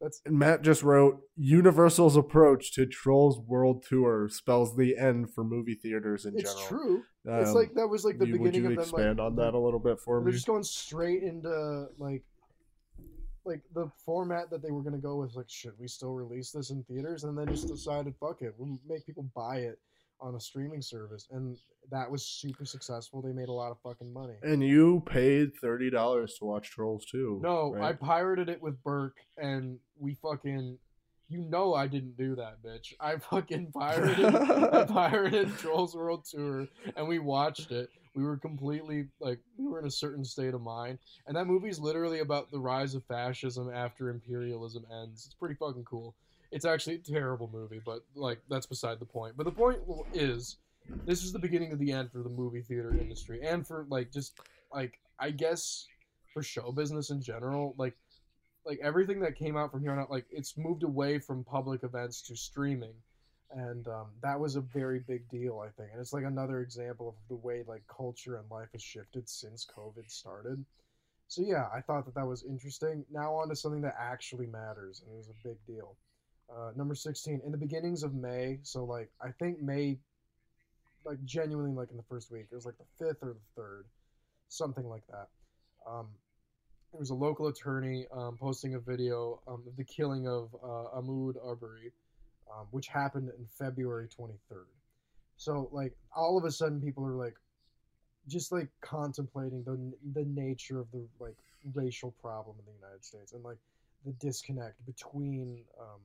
[0.00, 5.42] That's And Matt just wrote Universal's approach to Trolls World Tour spells the end for
[5.42, 6.68] movie theaters in it's general.
[6.84, 7.02] true.
[7.24, 8.94] it's Um, like that was like the you- beginning would you of them.
[9.00, 10.24] expand like, on that a little bit for me.
[10.24, 12.24] They're just going straight into like,
[13.46, 15.34] like the format that they were gonna go with.
[15.34, 17.24] Like, should we still release this in theaters?
[17.24, 19.78] And then just decided, fuck it, we'll make people buy it
[20.20, 21.58] on a streaming service, and
[21.90, 23.22] that was super successful.
[23.22, 24.34] They made a lot of fucking money.
[24.42, 27.40] And you paid thirty dollars to watch Trolls too.
[27.42, 30.78] No, I pirated it with Burke, and we fucking.
[31.28, 32.92] You know I didn't do that, bitch.
[33.00, 34.24] I fucking pirated.
[34.24, 37.88] I pirated Trolls World Tour, and we watched it.
[38.14, 41.80] We were completely like we were in a certain state of mind, and that movie's
[41.80, 45.26] literally about the rise of fascism after imperialism ends.
[45.26, 46.14] It's pretty fucking cool.
[46.50, 49.36] It's actually a terrible movie, but like that's beside the point.
[49.36, 49.80] But the point
[50.12, 50.56] is,
[51.04, 54.12] this is the beginning of the end for the movie theater industry, and for like
[54.12, 54.38] just
[54.72, 55.86] like I guess
[56.32, 57.96] for show business in general, like
[58.64, 61.82] like everything that came out from here on out, like it's moved away from public
[61.84, 62.94] events to streaming,
[63.50, 65.90] and um, that was a very big deal, I think.
[65.92, 69.66] And it's like another example of the way like culture and life has shifted since
[69.76, 70.64] COVID started.
[71.28, 73.04] So yeah, I thought that that was interesting.
[73.10, 75.96] Now on to something that actually matters, and it was a big deal.
[76.50, 79.98] Uh, number sixteen, in the beginnings of May, so like I think May,
[81.04, 83.86] like genuinely like in the first week, it was like the fifth or the third,
[84.48, 85.28] something like that.
[85.88, 86.06] Um,
[86.92, 90.98] there was a local attorney um, posting a video um, of the killing of uh,
[90.98, 91.92] Ahmaud Arbery,
[92.52, 94.66] um, which happened in February 23rd.
[95.36, 97.34] So like all of a sudden people are like
[98.28, 101.36] just like contemplating the the nature of the like
[101.74, 103.58] racial problem in the United States and like
[104.04, 106.00] the disconnect between um,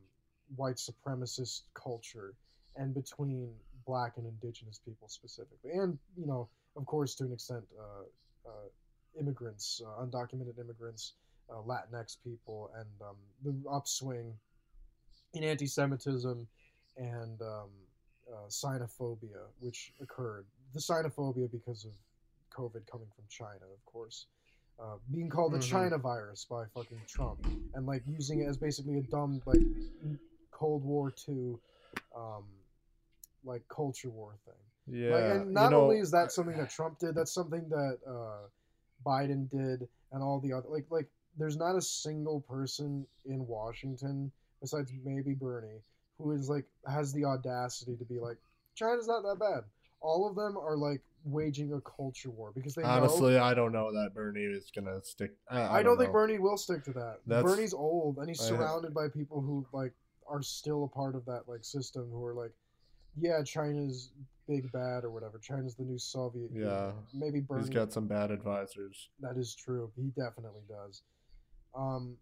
[0.56, 2.34] white supremacist culture
[2.76, 3.50] and between
[3.86, 5.72] black and indigenous people specifically.
[5.74, 8.68] And you know of course to an extent uh, uh,
[9.20, 11.14] immigrants uh, undocumented immigrants
[11.50, 14.34] uh, latinx people and um, the upswing
[15.34, 16.48] in anti-semitism
[16.98, 17.70] and um,
[18.32, 20.46] uh, xenophobia which occurred.
[20.74, 21.92] The xenophobia because of
[22.58, 24.28] covid coming from china of course.
[24.82, 25.70] Uh, being called the Mhm.
[25.70, 27.40] china virus by fucking trump
[27.76, 29.62] and like using it as basically a dumb like
[30.62, 31.56] cold war II
[32.16, 32.44] um,
[33.44, 35.16] like culture war thing Yeah.
[35.16, 37.98] like, and you not know, only is that something that Trump did, that's something that
[38.08, 38.48] uh,
[39.06, 41.08] Biden did, and all the other like like.
[41.38, 45.80] There's not a single person in Washington besides maybe Bernie
[46.18, 48.36] who is like has the audacity to be like
[48.76, 49.64] China's not that bad.
[50.02, 52.90] All of them are like waging a culture war because they know.
[52.90, 55.32] honestly, I don't know that Bernie is gonna stick.
[55.50, 56.12] I, I, don't think.
[56.12, 57.20] Bernie will stick to that.
[57.26, 59.94] That's- Bernie's old and he's I- surrounded by people who like
[60.32, 62.54] are still a part of that like system who are like,
[63.20, 64.12] yeah, China's
[64.48, 65.38] big bad or whatever.
[65.38, 66.52] China's the new Soviet.
[66.52, 66.92] Union." Yeah.
[67.14, 67.62] maybe Bernie.
[67.62, 69.10] He's got some bad advisors.
[69.20, 69.92] That is true.
[69.96, 71.04] He definitely does.
[71.76, 72.18] Um,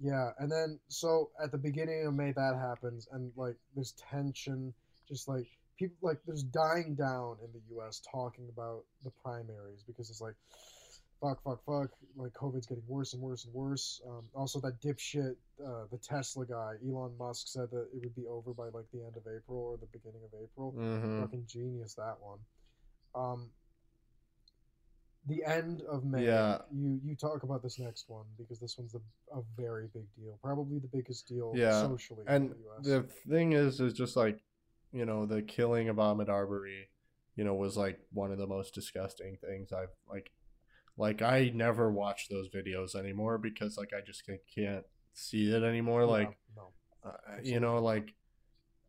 [0.00, 4.74] yeah, and then so at the beginning of May that happens, and like there's tension,
[5.08, 5.46] just like
[5.78, 8.02] people like there's dying down in the U.S.
[8.10, 10.34] talking about the primaries because it's like,
[11.22, 14.00] fuck, fuck, fuck, like COVID's getting worse and worse and worse.
[14.06, 18.26] Um, also, that dipshit, uh, the Tesla guy, Elon Musk said that it would be
[18.26, 21.94] over by like the end of April or the beginning of April hmm fucking genius
[21.94, 22.38] that one.
[23.14, 23.50] Um,
[25.28, 26.24] the end of May.
[26.24, 26.58] Yeah.
[26.74, 30.36] You you talk about this next one because this one's a, a very big deal,
[30.42, 32.86] probably the biggest deal Yeah, socially in And the U.S.
[32.86, 34.40] the thing is, is just like,
[34.92, 36.88] you know, the killing of Ahmed Arbery,
[37.36, 40.32] you know, was like one of the most disgusting things I've like,
[40.96, 44.22] like I never watch those videos anymore because like I just
[44.54, 46.04] can't see it anymore.
[46.04, 46.72] Like, no.
[47.04, 48.14] uh, you know, like,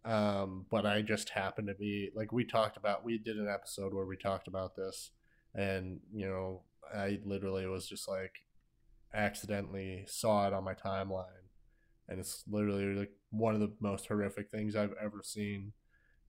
[0.05, 3.05] um, but I just happened to be like we talked about.
[3.05, 5.11] We did an episode where we talked about this,
[5.55, 6.63] and you know,
[6.93, 8.35] I literally was just like
[9.13, 11.47] accidentally saw it on my timeline,
[12.09, 15.71] and it's literally like one of the most horrific things I've ever seen.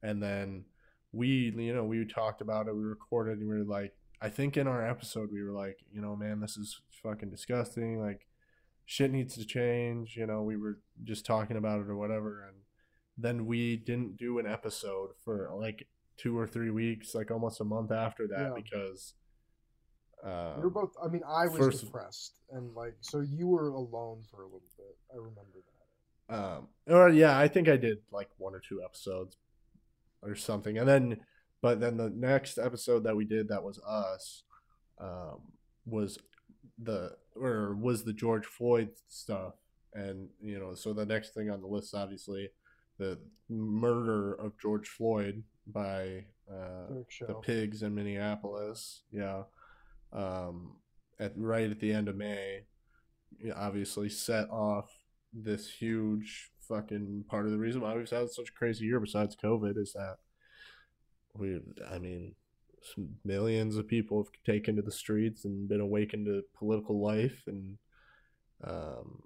[0.02, 0.66] And then
[1.12, 2.76] we, you know, we talked about it.
[2.76, 3.92] We recorded, and we were like,
[4.24, 8.00] I think in our episode we were like, you know, man, this is fucking disgusting.
[8.00, 8.26] Like,
[8.86, 10.16] shit needs to change.
[10.16, 12.56] You know, we were just talking about it or whatever, and
[13.18, 17.64] then we didn't do an episode for like two or three weeks, like almost a
[17.64, 18.52] month after that, Yeah.
[18.54, 19.14] because.
[20.22, 20.94] Um, we were both.
[21.04, 24.62] I mean, I was first- depressed, and like, so you were alone for a little
[24.78, 24.96] bit.
[25.12, 25.58] I remember
[26.28, 26.34] that.
[26.34, 29.36] um or yeah i think i did like one or two episodes
[30.22, 31.20] or something and then
[31.64, 34.42] but then the next episode that we did that was us
[35.00, 35.40] um
[35.86, 36.18] was
[36.82, 39.54] the or was the george floyd stuff.
[39.94, 42.50] And you know so the next thing on the list obviously
[42.98, 49.04] the murder of george floyd by uh the pigs in minneapolis.
[49.10, 49.44] Yeah.
[50.12, 50.76] Um
[51.18, 52.66] at right at the end of may
[53.56, 54.90] obviously set off
[55.32, 59.36] this huge fucking part of the reason why we've had such a crazy year besides
[59.42, 60.16] covid is that
[61.36, 62.34] we i mean
[63.24, 67.78] millions of people have taken to the streets and been awakened to political life and
[68.66, 69.22] um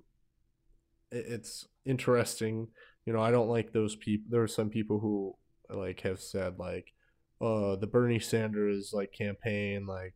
[1.11, 2.69] it, it's interesting
[3.05, 5.35] you know i don't like those people there are some people who
[5.71, 6.93] like have said like
[7.41, 10.15] uh the bernie sanders like campaign like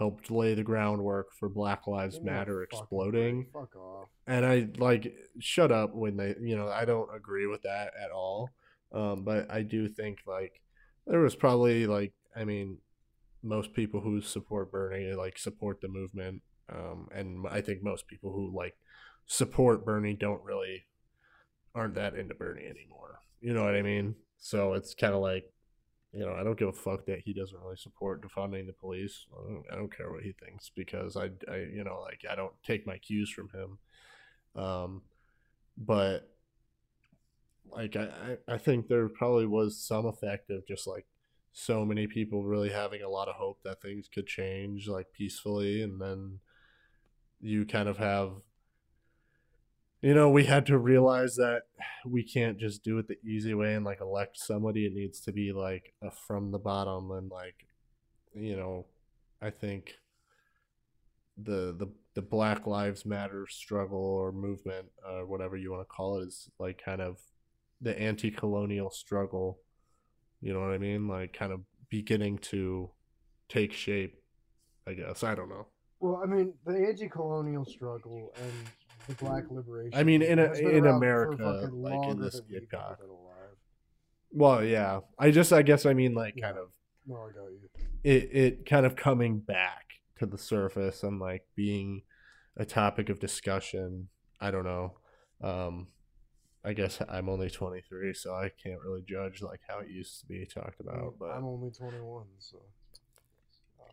[0.00, 3.46] helped lay the groundwork for black lives a matter fucking exploding.
[3.52, 4.08] Fuck off.
[4.26, 8.10] and I like shut up when they you know I don't agree with that at
[8.10, 8.48] all.
[8.92, 10.62] Um, but I do think like
[11.06, 12.78] there was probably like I mean
[13.42, 16.42] most people who support Bernie like support the movement,
[16.72, 18.76] um, and I think most people who like
[19.26, 20.84] support Bernie don't really
[21.74, 23.20] aren't that into Bernie anymore.
[23.40, 24.16] You know what I mean?
[24.38, 25.44] So it's kind of like
[26.12, 29.26] you know I don't give a fuck that he doesn't really support defunding the police.
[29.32, 32.34] I don't, I don't care what he thinks because I, I you know like I
[32.34, 33.78] don't take my cues from him.
[34.62, 35.02] Um,
[35.78, 36.29] but
[37.72, 41.06] like I, I think there probably was some effect of just like
[41.52, 45.82] so many people really having a lot of hope that things could change like peacefully
[45.82, 46.38] and then
[47.40, 48.30] you kind of have
[50.00, 51.62] you know we had to realize that
[52.06, 54.86] we can't just do it the easy way and like elect somebody.
[54.86, 57.66] It needs to be like a from the bottom and like
[58.34, 58.86] you know
[59.42, 59.94] i think
[61.36, 66.20] the the the black lives matter struggle or movement or whatever you want to call
[66.20, 67.18] it is like kind of
[67.80, 69.58] the anti-colonial struggle
[70.42, 71.06] You know what I mean?
[71.08, 71.60] Like kind of
[71.90, 72.90] beginning to
[73.48, 74.16] take shape.
[74.88, 75.66] I guess I don't know.
[76.00, 78.52] Well, I mean, the anti-colonial struggle and
[79.06, 79.98] the Black liberation.
[79.98, 82.92] I mean, in a- in America, like, in this than we've Gitcock.
[82.92, 83.56] ever been alive.
[84.32, 85.00] Well, yeah.
[85.18, 86.62] I just I guess I mean like kind Yeah.
[86.62, 86.68] of
[87.06, 87.68] No, I got you.
[88.04, 89.84] it it kind of coming back
[90.20, 92.02] to the surface and like being
[92.56, 94.08] a topic of discussion.
[94.40, 94.96] I don't know.
[95.42, 95.88] Um
[96.64, 100.26] I guess I'm only 23, so I can't really judge like how it used to
[100.26, 101.14] be talked about.
[101.18, 102.58] But I'm only 21, so.
[103.80, 103.86] Um,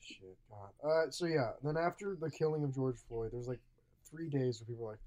[0.00, 0.70] shit, God.
[0.82, 3.60] Uh, so yeah, then after the killing of George Floyd, there's like
[4.10, 5.00] three days where people are like,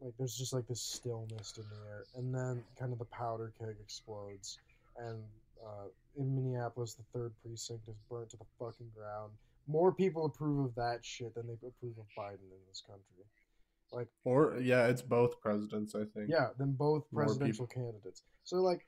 [0.00, 3.52] like there's just like this stillness in the air, and then kind of the powder
[3.58, 4.58] keg explodes,
[4.98, 5.22] and
[5.64, 9.32] uh, in Minneapolis, the third precinct is burnt to the fucking ground.
[9.66, 13.24] More people approve of that shit than they approve of Biden in this country.
[13.92, 15.94] Like, or yeah, it's both presidents.
[15.94, 16.28] I think.
[16.28, 18.22] yeah, then both presidential candidates.
[18.44, 18.86] So like,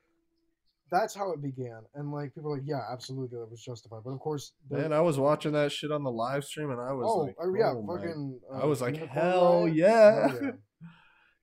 [0.91, 4.01] that's how it began, and like people are like, yeah, absolutely, that was justified.
[4.05, 6.93] But of course, Man, I was watching that shit on the live stream, and I
[6.93, 8.41] was oh like, uh, yeah, oh fucking.
[8.53, 10.29] Uh, I was like, hell yeah.
[10.29, 10.51] Hell yeah.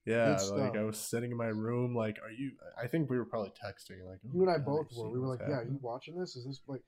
[0.05, 0.75] Yeah, Good like stuff.
[0.75, 2.51] I was sitting in my room, like, are you?
[2.81, 5.09] I think we were probably texting, like, oh You and I both were.
[5.09, 6.35] We were like, yeah, you watching this?
[6.35, 6.81] Is this like?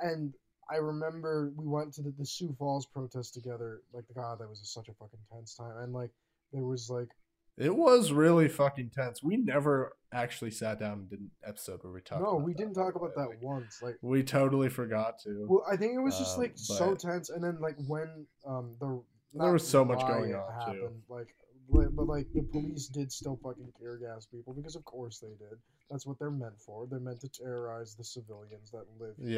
[0.00, 0.34] And
[0.70, 3.80] I remember we went to the, the Sioux Falls protest together.
[3.92, 5.76] Like, God, that was such a fucking tense time.
[5.78, 6.10] And like,
[6.52, 7.08] there was like,
[7.58, 9.22] It was really fucking tense.
[9.22, 12.22] We never actually sat down and did an episode where we talked.
[12.22, 13.80] no, we didn't talk about that once.
[13.82, 15.46] Like, we totally forgot to.
[15.48, 17.30] well, I think it was just Um, like so tense.
[17.30, 19.02] And then like when um the
[19.34, 20.88] There was so much going on, too.
[21.08, 21.34] Like,
[21.70, 25.58] but like the police did still fucking tear gas people because of course they did.
[25.90, 26.86] That's what they're meant for.
[26.86, 29.14] They're meant to terrorize the civilians that live.
[29.18, 29.28] here.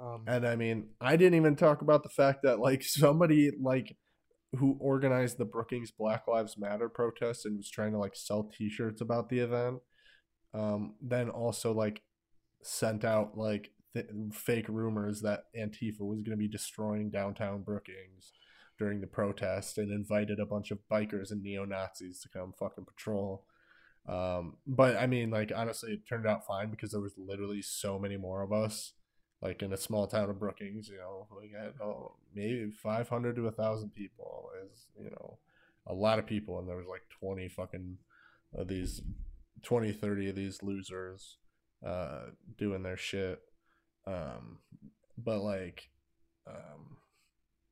[0.00, 3.96] Um, and I mean, I didn't even talk about the fact that like somebody like
[4.56, 9.00] who organized the Brookings Black Lives Matter protest and was trying to like sell T-shirts
[9.00, 9.78] about the event,
[10.52, 12.02] um, then also like
[12.62, 18.32] sent out like th- fake rumors that Antifa was going to be destroying downtown Brookings
[18.78, 22.84] during the protest and invited a bunch of bikers and neo Nazis to come fucking
[22.84, 23.44] patrol.
[24.08, 27.98] Um, but I mean, like honestly, it turned out fine because there was literally so
[27.98, 28.92] many more of us
[29.44, 33.42] like in a small town of Brookings, you know, we got oh, maybe 500 to
[33.42, 35.38] a 1,000 people is, you know,
[35.86, 36.58] a lot of people.
[36.58, 37.98] And there was like 20 fucking
[38.54, 39.02] of these,
[39.62, 41.36] 20, 30 of these losers
[41.86, 43.42] uh, doing their shit.
[44.06, 44.60] Um,
[45.18, 45.90] but like,
[46.48, 46.96] um,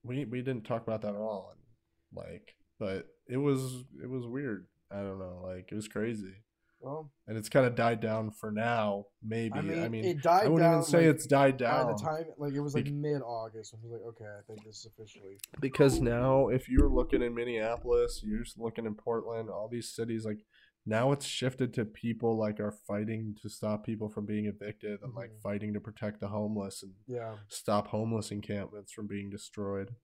[0.02, 1.54] we, we didn't talk about that at all.
[1.54, 4.66] And like, but it was, it was weird.
[4.90, 5.40] I don't know.
[5.42, 6.34] Like, it was crazy.
[6.82, 9.04] Well, And it's kind of died down for now.
[9.22, 9.54] Maybe.
[9.58, 10.72] I mean, I mean, it died I wouldn't down.
[10.80, 11.86] even say like, it's died down.
[11.86, 14.64] by the time, like it was like mid-August when he was like, okay, I think
[14.64, 15.38] this is officially.
[15.60, 20.24] because now if you're looking in Minneapolis, you're just looking in Portland, all these cities
[20.24, 20.44] like
[20.84, 25.14] now it's shifted to people like are fighting to stop people from being evicted and
[25.14, 25.40] like Mhm.
[25.40, 27.36] fighting to protect the homeless and Yeah.
[27.48, 29.94] stop homeless encampments from being destroyed.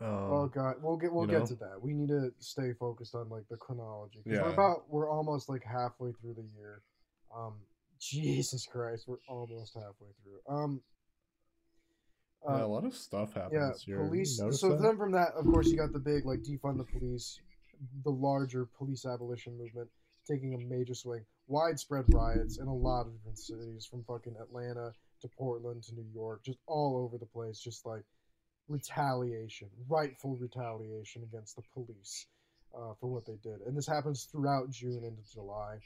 [0.00, 1.46] Um, oh god, we'll get we'll you get know?
[1.46, 1.82] to that.
[1.82, 4.22] We need to stay focused on like the chronology.
[4.24, 4.42] Yeah.
[4.42, 6.82] We're about we're almost like halfway through the year.
[7.36, 7.54] Um,
[8.00, 10.40] Jesus Christ, we're almost halfway through.
[10.54, 10.80] Um.
[12.44, 14.06] yeah, a Uh, lot of stuff happens yeah, here.
[14.06, 14.36] Police.
[14.52, 14.80] So that?
[14.82, 17.40] then from that, of course, you got the big like defund the police,
[18.04, 19.88] the larger police abolition movement
[20.28, 24.92] taking a major swing, widespread riots in a lot of different cities, from fucking Atlanta
[25.22, 28.02] to Portland to New York, just all over the place, just like
[28.68, 32.26] retaliation, rightful retaliation against the police
[32.76, 35.78] uh, for what they did, and this happens throughout June into July.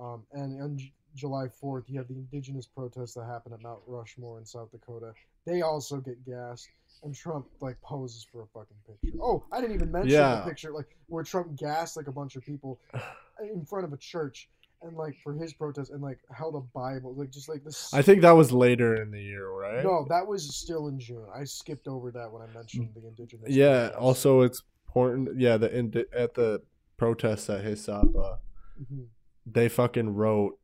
[0.00, 3.80] Um, and on J- July 4th, you have the indigenous protests that happen at Mount
[3.86, 5.12] Rushmore in South Dakota.
[5.44, 6.68] They also get gassed,
[7.02, 9.18] and Trump like poses for a fucking picture.
[9.22, 10.36] Oh, I didn't even mention Yeah.
[10.36, 12.80] the picture like where Trump gassed like a bunch of people
[13.42, 14.48] in front of a church,
[14.82, 17.92] and like for his protest, and like held a Bible, like just like this.
[17.94, 19.84] I think that was later in the year, right?
[19.84, 21.26] no, that was still in June.
[21.34, 23.48] I skipped over that when I mentioned the indigenous.
[23.50, 23.88] Yeah.
[23.88, 23.96] protests.
[24.02, 25.40] Also, it's important.
[25.40, 26.62] Yeah, the indi- at the
[26.96, 28.38] protests at He Sapa,
[28.80, 29.06] Mhm.
[29.46, 30.58] they fucking wrote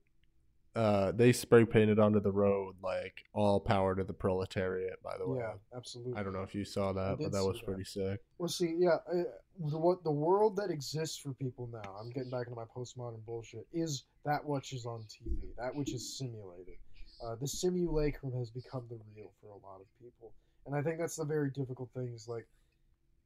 [0.79, 5.27] uh they spray painted onto the road like all power to the proletariat by the
[5.29, 6.15] way Yeah, absolutely.
[6.19, 7.67] i don't know if you saw that but that was that.
[7.67, 9.25] pretty sick Well, see, yeah, uh,
[9.73, 13.25] the, what the world that exists for people now, I'm getting back into my postmodern
[13.27, 16.77] bullshit, is that which is on TV, that which is simulated.
[17.25, 20.33] Uh, the simulacrum has become the real for a lot of people,
[20.67, 22.13] and I think that's the very difficult thing.
[22.15, 22.47] Is like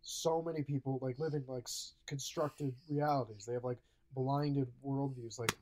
[0.00, 3.44] so many people like live in like s- constructed realities.
[3.46, 3.78] They have like
[4.14, 5.38] blinded worldviews.
[5.38, 5.53] Like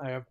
[0.00, 0.24] I have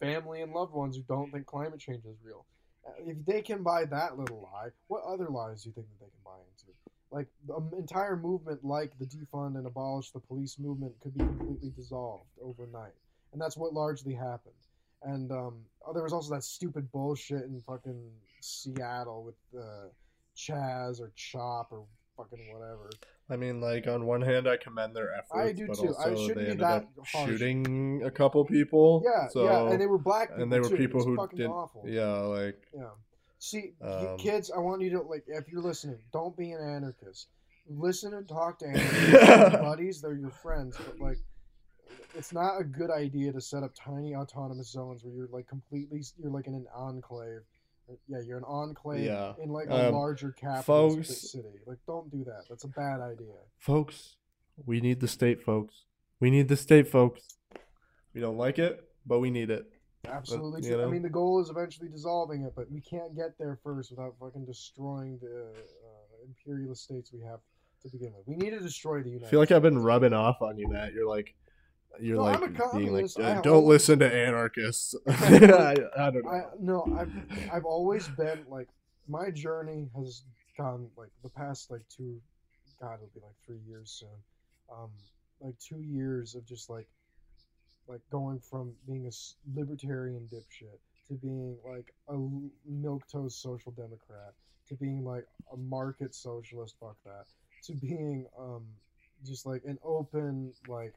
[0.00, 2.46] family and loved ones who don't think climate change is real.
[2.86, 6.04] Uh, If they can buy that little lie, what other lies do you think that
[6.04, 6.72] they can buy into?
[7.10, 11.70] Like the entire movement, like the defund and abolish the police movement, could be completely
[11.70, 12.92] dissolved overnight,
[13.32, 14.54] and that's what largely happened.
[15.02, 19.88] And um, oh, there was also that stupid bullshit in fucking Seattle with uh,
[20.36, 21.84] Chaz or Chop or
[22.16, 22.90] fucking whatever.
[23.30, 25.94] I mean, like on one hand, I commend their efforts, I do but too.
[25.98, 27.28] I also shouldn't they be ended that up harsh.
[27.28, 29.02] shooting a couple people.
[29.04, 30.76] Yeah, so, yeah, and they were black people and they were too.
[30.76, 31.46] people who fucking did.
[31.46, 31.84] awful.
[31.86, 32.90] Yeah, like Yeah.
[33.38, 37.28] See, Um, kids, I want you to like if you're listening, don't be an anarchist.
[37.68, 39.10] Listen and talk to anarchists.
[39.10, 41.18] They're your buddies, they're your friends, but like
[42.14, 46.02] it's not a good idea to set up tiny autonomous zones where you're like completely
[46.18, 47.42] you're like in an enclave.
[48.06, 49.34] Yeah, you're an enclave Yeah.
[49.42, 51.48] in like a Um, larger capital folks- city.
[51.66, 52.44] Like don't do that.
[52.48, 53.34] That's a bad idea.
[53.58, 54.16] folks,
[54.66, 55.84] we need the state, folks.
[56.20, 57.38] We need the state, folks.
[58.14, 59.70] We don't like it, but we need it.
[60.06, 60.84] Absolutely you true.
[60.84, 64.16] I mean, the goal is eventually dissolving it, but we can't get there first without
[64.18, 67.40] fucking destroying the uh, imperialist states we have
[67.82, 68.26] to begin with.
[68.26, 69.26] We need to destroy the United.
[69.26, 70.92] I feel like I've been rubbing off on you, Matt.
[70.92, 71.34] You're like,
[72.00, 72.40] you're No, like
[72.74, 74.94] being like, "Uh, don't always- listen to anarchists.
[75.08, 76.30] I, I don't know.
[76.30, 77.12] I no, I've
[77.52, 78.68] I've always been like
[79.08, 80.22] my journey has
[80.56, 82.20] gone like the past like two,
[82.80, 84.08] God, it'll be like three years soon.
[84.70, 84.90] Um,
[85.40, 86.88] like two years of just like,
[87.88, 90.78] like going from being a libertarian dipshit
[91.08, 92.16] to being like a
[92.68, 94.34] milk toast social democrat
[94.68, 96.76] to being like a market socialist.
[96.78, 97.24] Fuck that.
[97.64, 98.64] To being um
[99.24, 100.94] just like an open like.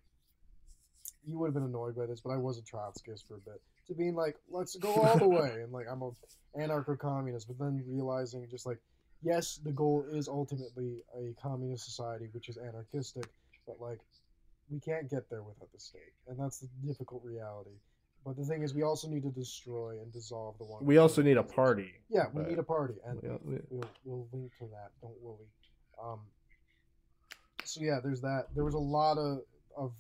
[1.26, 3.62] You would have been annoyed by this, but I was a Trotskyist for a bit
[3.88, 6.12] to being like, let's go all the way, and like I'm a
[6.58, 8.80] anarcho-communist, but then realizing just like,
[9.22, 13.26] yes, the goal is ultimately a communist society, which is anarchistic,
[13.68, 14.00] but like,
[14.70, 17.72] we can't get there without the state, and that's the difficult reality.
[18.26, 20.86] But the thing is, we also need to destroy and dissolve the one.
[20.86, 21.92] we also need a party.
[22.10, 24.92] Yeah, we need a party, and Yeah, we- we'll we'll link to that.
[25.02, 25.46] Don't worry.
[26.02, 26.20] Um,
[27.66, 28.48] so yeah, there's that.
[28.56, 29.40] There was a lot of
[29.76, 29.92] of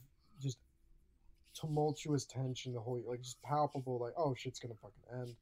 [1.62, 5.36] tumultuous tension the whole year, like just palpable, like oh shit's gonna fucking end,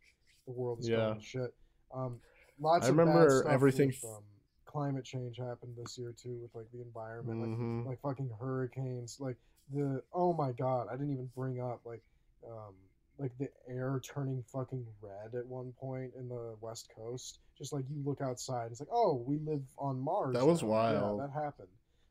[0.45, 0.97] the world is Yeah.
[1.07, 1.53] going to shit.
[1.93, 2.19] Um,
[2.59, 4.23] lots I of remember everything with, um,
[4.65, 7.85] climate change happened this year too, with like the environment, like Mhm.
[7.87, 9.37] like fucking hurricanes, like
[9.71, 12.03] the oh my god, I didn't even bring up like
[12.45, 12.75] um
[13.17, 17.39] like the air turning fucking red at one point in the west coast.
[17.57, 20.33] Just like you look outside, it's like oh we live on Mars.
[20.35, 20.69] That was now.
[20.69, 21.19] wild.
[21.19, 21.69] Yeah, that happened.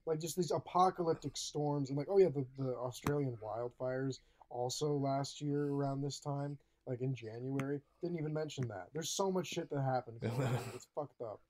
[0.09, 5.43] Like just these apocalyptic storms and like oh yeah the the Australian wildfires also last
[5.43, 6.57] year around this time
[6.87, 8.87] like in January didn't even mention that.
[8.95, 10.19] There's so much shit that happened.
[10.75, 11.41] it's fucked up.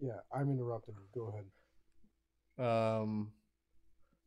[0.00, 1.20] Yeah, I'm interrupting you.
[1.20, 1.44] Go ahead.
[2.66, 3.32] Um,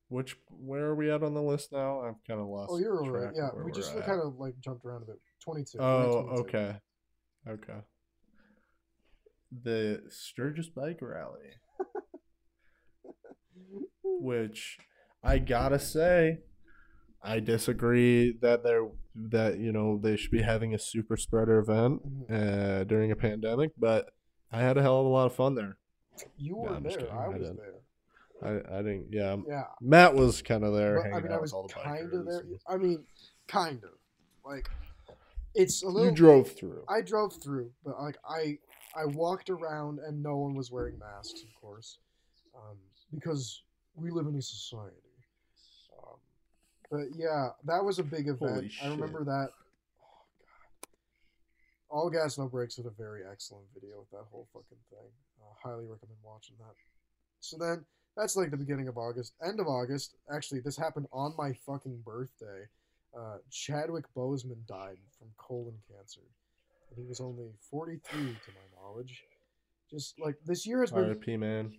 [0.10, 2.02] which where are we at on the list now?
[2.02, 2.70] I've kind of lost.
[2.72, 3.34] Oh, you're all track right.
[3.36, 5.20] Yeah, we just kind of like jumped around a bit.
[5.44, 5.80] 22.
[5.80, 6.42] Oh, 22.
[6.42, 6.76] okay,
[7.48, 7.80] okay.
[9.64, 11.52] The Sturgis Bike Rally,
[14.22, 14.78] which
[15.24, 16.40] I gotta say,
[17.24, 22.28] I disagree that they're that you know they should be having a super spreader event
[22.30, 22.32] Mhm.
[22.32, 24.14] uh, during a pandemic, but
[24.52, 25.78] I had a hell of a lot of fun there.
[26.38, 26.92] You were I'm there.
[26.92, 27.58] kidding, I I was didn't.
[27.58, 27.74] there.
[28.44, 29.08] I I didn't.
[29.12, 29.64] Yeah, Yeah.
[29.82, 32.26] Matt was kind of there But, hanging I mean, out I was all kind of
[32.26, 32.40] there.
[32.42, 33.04] and- I mean,
[33.48, 33.92] kind of.
[34.46, 34.70] Like,
[35.56, 36.10] it's a little.
[36.10, 36.84] You drove through.
[36.88, 38.60] I drove through, but like I,
[38.96, 41.98] I walked around and no one was wearing masks, of course,
[42.56, 42.78] um,
[43.14, 43.64] because
[43.98, 44.96] we live in a society.
[45.98, 46.18] Um,
[46.92, 48.72] but yeah, that was a big event.
[48.84, 49.50] I remember that.
[49.50, 50.90] Oh god.
[51.90, 55.10] All gas, no brakes did a very excellent video with that whole fucking thing.
[55.42, 56.74] Uh, highly recommend watching that.
[57.40, 57.86] So then,
[58.16, 60.16] that's like the beginning of August, end of August.
[60.34, 62.66] Actually, this happened on my fucking birthday.
[63.18, 66.22] Uh, Chadwick Boseman died from colon cancer.
[66.90, 69.24] And he was only 43 to my knowledge.
[69.90, 71.38] Just like this year has been R.I.P.
[71.38, 71.72] Man.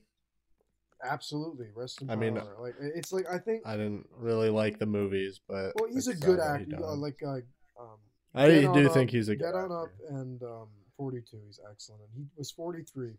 [1.04, 4.86] Absolutely rest in I mean, like it's like I think I didn't really like the
[4.86, 6.84] movies, but well he's a good sad that he actor.
[6.84, 7.32] Uh, like uh,
[7.80, 7.98] um,
[8.34, 9.82] I do Up- think he's a good Get on actor.
[9.82, 11.36] up and um, 42.
[11.46, 13.12] He's excellent, and he was 43.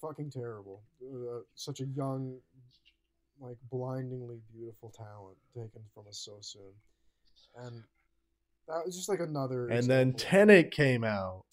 [0.00, 0.82] Fucking terrible.
[1.02, 2.38] Uh, such a young,
[3.40, 6.72] like blindingly beautiful talent taken from us so soon,
[7.58, 7.82] and
[8.66, 9.68] that was just like another.
[9.68, 10.18] And then example.
[10.18, 11.44] Tenet came out.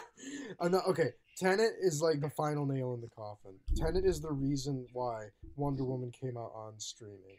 [0.60, 3.54] I'm not, okay, Tenet is like the final nail in the coffin.
[3.76, 5.26] Tenet is the reason why
[5.56, 7.38] Wonder Woman came out on streaming.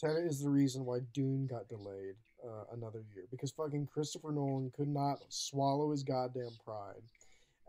[0.00, 4.72] Tenet is the reason why Dune got delayed uh, another year because fucking Christopher Nolan
[4.76, 7.02] could not swallow his goddamn pride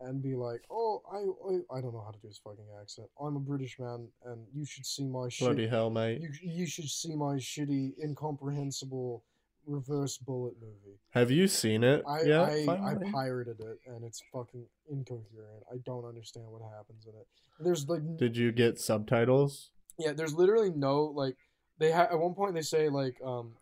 [0.02, 3.08] and be like, "Oh, I, I, I don't know how to do his fucking accent.
[3.22, 5.46] I'm a British man, and you should see my shit.
[5.46, 6.22] Bloody hell, mate.
[6.22, 9.24] You, you should see my shitty, incomprehensible
[9.68, 12.04] reverse bullet movie." Have you seen it?
[12.08, 15.64] I I, I pirated it and it's fucking incoherent.
[15.72, 17.28] I don't understand what happens in it.
[17.60, 19.72] There's like Did you get subtitles?
[20.00, 21.36] yeah, there's literally no like
[21.80, 23.54] they ha- at one point they say like um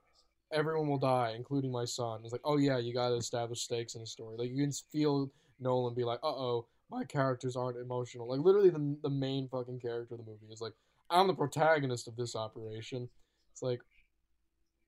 [0.51, 2.21] everyone will die, including my son.
[2.23, 4.37] It's like, oh yeah, you got to establish stakes in a story.
[4.37, 8.27] Like you can feel Nolan be like, uh oh, my characters aren't emotional.
[8.29, 10.73] Like literally, the the main fucking character of the movie is like,
[11.09, 13.09] I'm the protagonist of this operation.
[13.51, 13.81] It's like,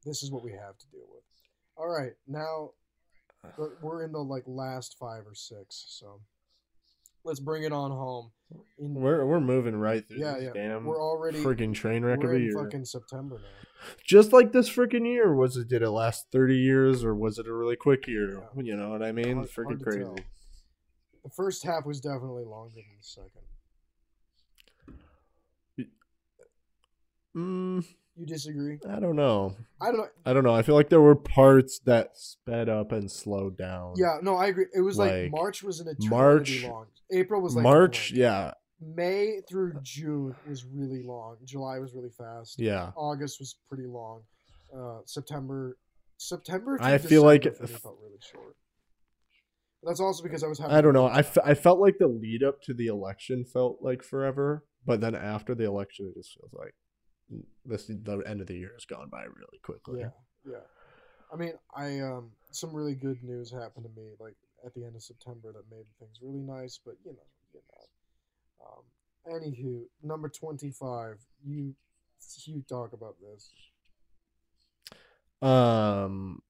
[0.07, 1.23] this is what we have to deal with.
[1.75, 2.71] All right, now
[3.81, 6.21] we're- in the like last five or six, so
[7.23, 8.31] let's bring it on home.
[8.79, 10.51] In, We're we're moving right through Yeah, yeah.
[10.53, 12.53] damn we're already freaking train wreck of a year.
[12.53, 13.67] fucking September now.
[14.05, 15.67] Just like this freaking year, was it?
[15.67, 18.41] Did it last thirty years or was it a really quick year?
[18.55, 18.61] Yeah.
[18.63, 19.35] You know what I mean?
[19.37, 19.99] Hard- freaking hard crazy.
[19.99, 20.15] tell.
[21.23, 23.41] The first half was definitely longer than the second.
[27.35, 27.85] Mm,
[28.17, 28.79] You disagree?
[28.89, 29.55] I don't know.
[29.79, 30.07] I don't know.
[30.25, 30.53] I don't know.
[30.55, 33.93] I feel like there were parts that sped up and slowed down.
[33.95, 34.65] Yeah, no, I agree.
[34.73, 36.85] It was like, Like, March was an eternity March- long.
[37.11, 38.19] April was like March, 20.
[38.21, 38.51] yeah,
[38.81, 41.37] May through June was really long.
[41.45, 42.59] July was really fast.
[42.59, 42.91] yeah.
[42.95, 44.23] August was pretty long.
[44.75, 45.77] Uh, September,
[46.17, 46.77] September.
[46.81, 48.55] I through feel like December if- felt really short.
[49.83, 50.75] But that's also because I was having.
[50.75, 51.05] I don't know.
[51.05, 55.01] I, f- I felt like the lead up to the election felt like forever, but
[55.01, 56.73] then after the election, it just feels like
[57.65, 60.01] this the end of the year has gone by really quickly.
[60.01, 60.09] Yeah,
[60.45, 60.65] yeah.
[61.31, 64.95] I mean, I um, some really good news happened to me like at the end
[64.95, 66.79] of September that made things really nice.
[66.83, 67.83] But you know, you know.
[68.65, 68.83] Um,
[69.31, 71.19] anywho, number twenty-five.
[71.45, 71.75] You,
[72.45, 73.51] you talk about this.
[75.41, 76.41] Um,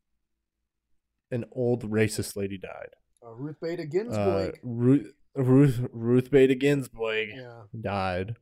[1.31, 2.89] an old racist lady died.
[3.25, 4.59] Uh, Ruth Bader Uh, Ginsburg.
[4.63, 8.37] Ruth Ruth Ruth Bader Ginsburg yeah, died,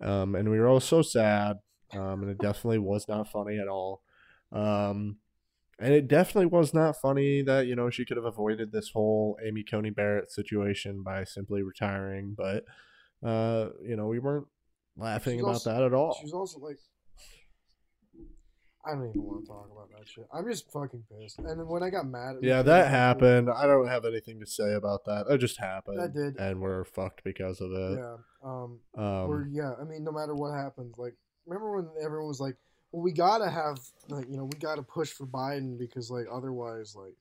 [0.00, 1.58] um, and we were all so sad.
[1.92, 4.02] Um, and it definitely was not funny at all.
[4.50, 5.18] Um,
[5.78, 9.38] and it definitely was not funny that you know she could have avoided this whole
[9.44, 12.34] Amy Coney Barrett situation by simply retiring.
[12.36, 12.64] But
[13.28, 14.46] uh, you know we weren't
[14.96, 16.14] laughing She's about also- that at all.
[16.18, 16.78] she was also like.
[18.86, 20.26] I don't even want to talk about that shit.
[20.32, 21.38] I'm just fucking pissed.
[21.38, 23.48] And then when I got mad at Yeah, that happened.
[23.50, 25.26] I don't have anything to say about that.
[25.30, 25.98] It just happened.
[25.98, 26.36] That did.
[26.38, 27.98] and we're fucked because of it.
[27.98, 28.16] Yeah.
[28.44, 28.80] Um.
[28.96, 31.14] Um, or yeah, I mean, no matter what happens, like,
[31.46, 32.56] remember when everyone was like,
[32.92, 33.78] "Well, we gotta have,
[34.08, 37.16] like, you know, we gotta push for Biden because, like, otherwise, like,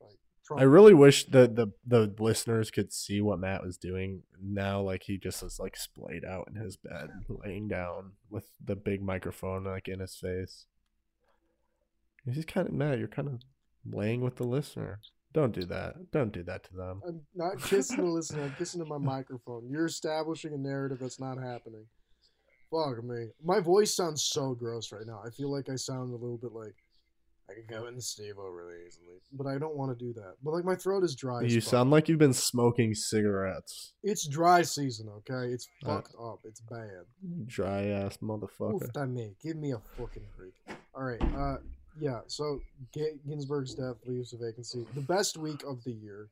[0.00, 4.22] like Trump." I really wish that the the listeners could see what Matt was doing
[4.40, 4.80] now.
[4.82, 9.02] Like he just is like splayed out in his bed, laying down with the big
[9.02, 10.66] microphone like in his face.
[12.32, 12.98] He's kind of Matt.
[12.98, 13.40] You're kind of
[13.90, 15.00] laying with the listener.
[15.32, 16.10] Don't do that.
[16.12, 17.02] Don't do that to them.
[17.06, 18.42] I'm not kissing the listener.
[18.44, 19.68] I'm kissing to my microphone.
[19.70, 21.84] You're establishing a narrative that's not happening.
[22.70, 23.28] Fuck me.
[23.44, 25.20] My voice sounds so gross right now.
[25.24, 26.74] I feel like I sound a little bit like
[27.48, 30.34] I could go into Steve really easily, but I don't want to do that.
[30.42, 31.42] But like my throat is dry.
[31.42, 33.92] You sound like you've been smoking cigarettes.
[34.02, 35.52] It's dry season, okay?
[35.52, 36.40] It's Uh, fucked up.
[36.44, 37.04] It's bad.
[37.46, 38.82] Dry ass motherfucker.
[38.82, 39.36] Oof, me.
[39.40, 40.54] Give me a fucking break.
[40.94, 41.22] All right.
[41.22, 41.58] Uh,
[42.00, 42.20] yeah.
[42.26, 42.60] So
[42.92, 44.86] Ginsburg's death leaves a vacancy.
[44.94, 46.28] The best week of the year,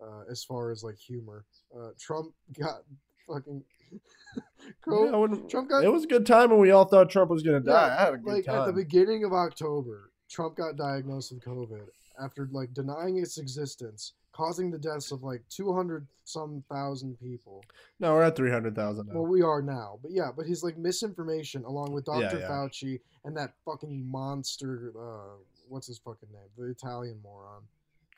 [0.00, 1.44] uh, as far as like humor.
[1.76, 2.82] Uh, Trump got
[3.26, 3.62] fucking.
[4.84, 7.42] Co- Yeah, Trump got it was a good time when we all thought Trump was
[7.42, 7.86] gonna die.
[7.86, 8.60] Yeah, I had a good like time.
[8.60, 10.10] at the beginning of October.
[10.28, 11.86] Trump got diagnosed with COVID
[12.22, 17.62] after like denying its existence, causing the deaths of like two hundred some thousand people.
[18.00, 19.08] no, we're at three hundred thousand.
[19.12, 22.38] Well, we are now, but yeah, but his like misinformation, along with Dr.
[22.38, 22.48] yeah.
[22.48, 25.36] Fauci and that fucking monster, uh,
[25.68, 26.48] what's his fucking name?
[26.56, 27.62] The Italian moron,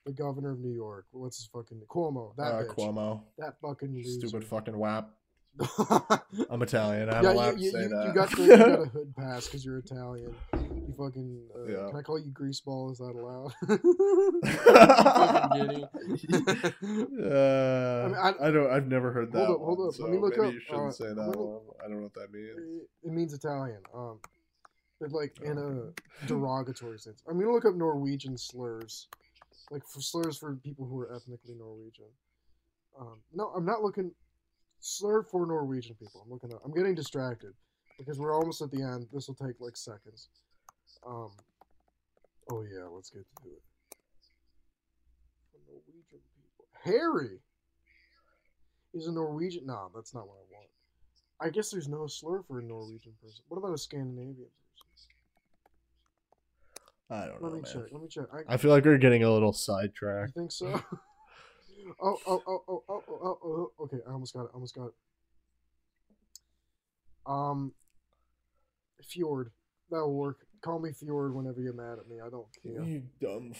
[0.04, 1.06] the governor of New York.
[1.12, 2.36] What's his fucking Cuomo?
[2.36, 2.74] That uh, bitch.
[2.76, 4.26] Cuomo, That fucking loser.
[4.28, 5.10] stupid fucking whap.
[5.58, 5.66] yeah,
[6.50, 7.08] I'm Italian.
[7.10, 8.06] I'm you, allowed you, to say you, that.
[8.06, 10.34] you got the, you got a hood pass because you're Italian.
[10.86, 11.48] You fucking.
[11.54, 11.86] Uh, Yeah.
[11.88, 12.92] Can I call you greaseball?
[12.92, 13.52] Is that allowed?
[16.46, 16.58] Uh,
[18.04, 18.70] I mean, I, I- don't.
[18.70, 19.46] I've never heard that.
[19.46, 19.94] Hold up, hold one, up.
[19.94, 21.60] So Let me look maybe up, you shouldn't uh, say I'm that gonna- one.
[21.84, 22.58] I don't know what that means.
[22.58, 23.80] It- It means Italian.
[23.94, 24.18] Um,
[25.00, 25.92] but like in Oh.
[26.22, 27.22] a derogatory sense.
[27.28, 29.08] I'm gonna look up Norwegian slurs,
[29.70, 32.08] like for slurs for people who are ethnically Norwegian.
[32.98, 34.10] Um, no, I'm not looking
[34.80, 36.22] slur for Norwegian people.
[36.24, 36.62] I'm looking up.
[36.64, 37.52] I'm getting distracted
[37.98, 39.06] because we're almost at the end.
[39.12, 40.28] This will take like seconds.
[41.06, 41.30] Um,
[42.50, 43.62] oh yeah, let's get to it.
[45.52, 47.38] For Norwegian people, Harry.
[48.92, 49.66] He's a Norwegian.
[49.66, 50.68] No, that's not what I want.
[51.40, 53.44] I guess there's no slur for a Norwegian person.
[53.48, 55.10] What about a Scandinavian person?
[57.10, 57.48] I don't know.
[57.48, 57.72] Let me man.
[57.72, 57.92] check.
[57.92, 58.24] Let me check.
[58.32, 60.32] I, I feel like we're getting a little sidetracked.
[60.34, 60.66] you think so?
[62.02, 63.84] oh, oh, oh, oh, oh, oh, oh, oh.
[63.84, 64.50] Okay, I almost got it.
[64.52, 64.94] I almost got it.
[67.26, 67.72] Um,
[69.04, 69.52] Fjord.
[69.90, 70.45] That'll work.
[70.66, 72.16] Call me Fjord whenever you're mad at me.
[72.20, 72.82] I don't care.
[72.82, 73.52] You dumb,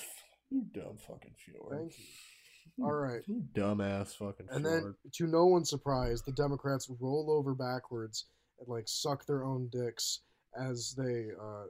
[0.51, 1.79] you dumb fucking fjord.
[1.79, 2.85] Thank you.
[2.85, 3.23] All right.
[3.29, 4.83] You dumbass fucking And fjord.
[5.05, 8.27] then, to no one's surprise, the Democrats roll over backwards
[8.59, 10.23] and like suck their own dicks
[10.61, 11.67] as they uh,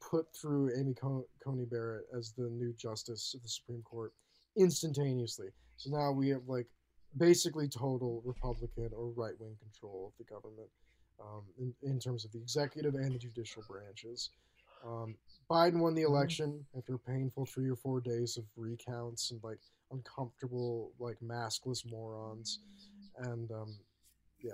[0.00, 4.12] put through Amy Co- Coney Barrett as the new justice of the Supreme Court
[4.56, 5.48] instantaneously.
[5.78, 6.66] So now we have like
[7.16, 10.68] basically total Republican or right wing control of the government
[11.20, 14.30] um, in, in terms of the executive and the judicial branches.
[14.84, 15.16] Um,
[15.50, 19.60] Biden won the election after painful three or four days of recounts and like
[19.92, 22.60] uncomfortable, like maskless morons.
[23.18, 23.76] And um,
[24.40, 24.52] yeah,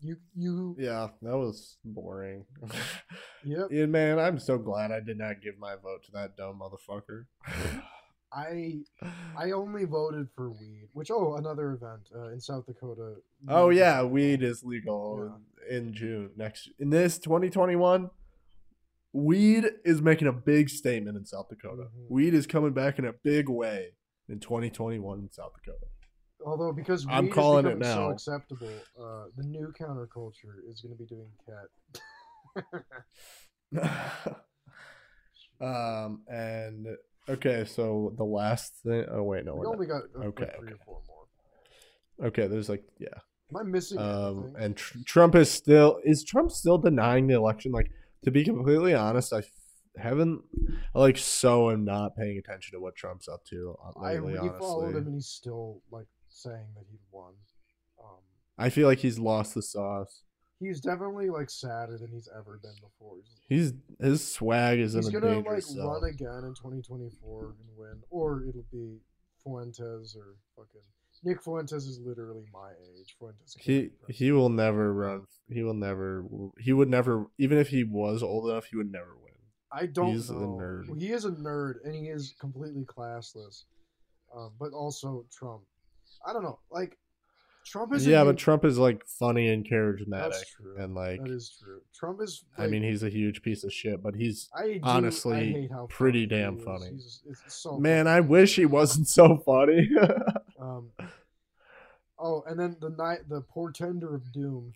[0.00, 2.44] you you Yeah, that was boring.
[3.44, 3.68] yep.
[3.70, 7.26] yeah, man, I'm so glad I did not give my vote to that dumb motherfucker.
[8.32, 8.82] I
[9.36, 13.16] I only voted for weed, which oh another event uh, in South Dakota.
[13.48, 14.10] oh yeah, legal.
[14.10, 18.10] weed is legal in, in June next in this 2021.
[19.12, 21.84] Weed is making a big statement in South Dakota.
[21.84, 22.06] Mhm.
[22.10, 23.96] Weed is coming back in a big way
[24.28, 25.86] in 2021 in South Dakota.
[26.46, 30.80] Although because I'm weed is calling it becoming so acceptable, uh, the new counterculture is
[30.80, 31.68] going to be doing cat.
[35.60, 36.86] um and
[37.28, 39.04] okay, so the last thing.
[39.10, 40.74] Oh wait, no, we only got uh, Okay, like three okay.
[40.74, 42.26] or four more.
[42.28, 43.08] Okay, there's like yeah.
[43.50, 44.62] Am I missing Um, anything?
[44.62, 47.72] and tr- Trump is still is Trump still denying the election?
[47.72, 47.90] Like
[48.24, 49.42] to be completely honest, I
[49.96, 50.42] haven't
[50.94, 54.34] I like so am not paying attention to what Trump's up to uh, I lately.
[54.34, 57.32] refollowed honestly, him and he's still like saying that he won.
[58.02, 58.18] Um,
[58.58, 60.22] I feel like he's lost the sauce.
[60.60, 63.16] he's definitely like sadder than he's ever been before.
[63.48, 65.86] He's, He's his swag is he's in a gonna like zone.
[65.86, 68.98] run again in 2024 and win, or it'll be
[69.42, 70.82] Fuentes or fucking
[71.22, 73.14] Nick Fuentes is literally my age.
[73.18, 73.56] Fuentes.
[73.58, 75.26] He he will never run.
[75.50, 76.24] He will never.
[76.58, 77.26] He would never.
[77.38, 79.34] Even if he was old enough, he would never win.
[79.72, 80.58] I don't he's a know.
[80.60, 80.98] nerd.
[80.98, 83.64] He is a nerd and he is completely classless.
[84.36, 85.62] Um, but also Trump.
[86.26, 86.58] I don't know.
[86.70, 86.96] Like
[87.66, 88.06] Trump is.
[88.06, 90.76] Yeah, but Trump is like funny and charismatic, That's true.
[90.78, 91.80] and like that is true.
[91.94, 92.44] Trump is.
[92.56, 95.70] I mean, he's a huge piece of shit, but he's I do- honestly I hate
[95.70, 96.90] how pretty damn funny.
[96.92, 98.06] He's, so man.
[98.06, 98.16] funny.
[98.16, 99.88] I wish he wasn't so funny.
[100.98, 101.08] Um,
[102.18, 104.72] oh, and then the night, the portender of doom,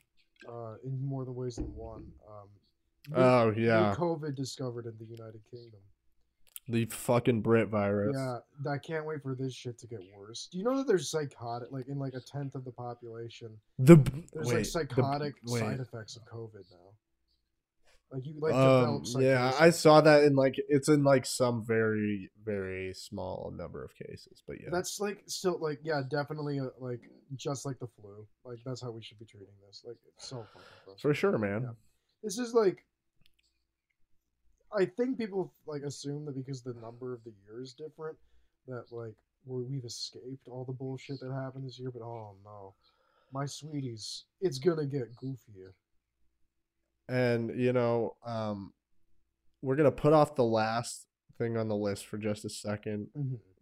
[0.48, 2.04] uh, in more than ways than one.
[2.28, 2.48] Um,
[3.16, 5.80] oh yeah, COVID discovered in the United Kingdom.
[6.68, 8.16] the fucking Brit virus.
[8.16, 10.48] Yeah, I can't wait for this shit to get worse.
[10.50, 13.96] Do you know that there's psychotic, like in like a tenth of the population, The
[14.32, 15.60] there's wait, like psychotic wait.
[15.60, 16.90] side effects of COVID now.
[18.14, 22.30] Like you like um, yeah, I saw that in like it's in like some very
[22.44, 27.00] very small number of cases, but yeah, That's like still like yeah, definitely uh like
[27.34, 28.24] just like the flu.
[28.44, 29.82] Like that's how we should be treating this.
[29.84, 30.46] Like it's so
[31.00, 31.62] for sure, man.
[31.62, 31.70] Yeah.
[32.22, 32.84] This is like
[34.76, 38.16] I think people like assume that because the number of the year is different
[38.68, 42.74] that like we we've escaped all the bullshit that happened this year, but oh no.
[43.32, 45.72] My sweeties, it's gonna get goofier.
[47.08, 48.72] And you know, um,
[49.62, 51.06] we're gonna put off the last
[51.38, 53.08] thing on the list for just a second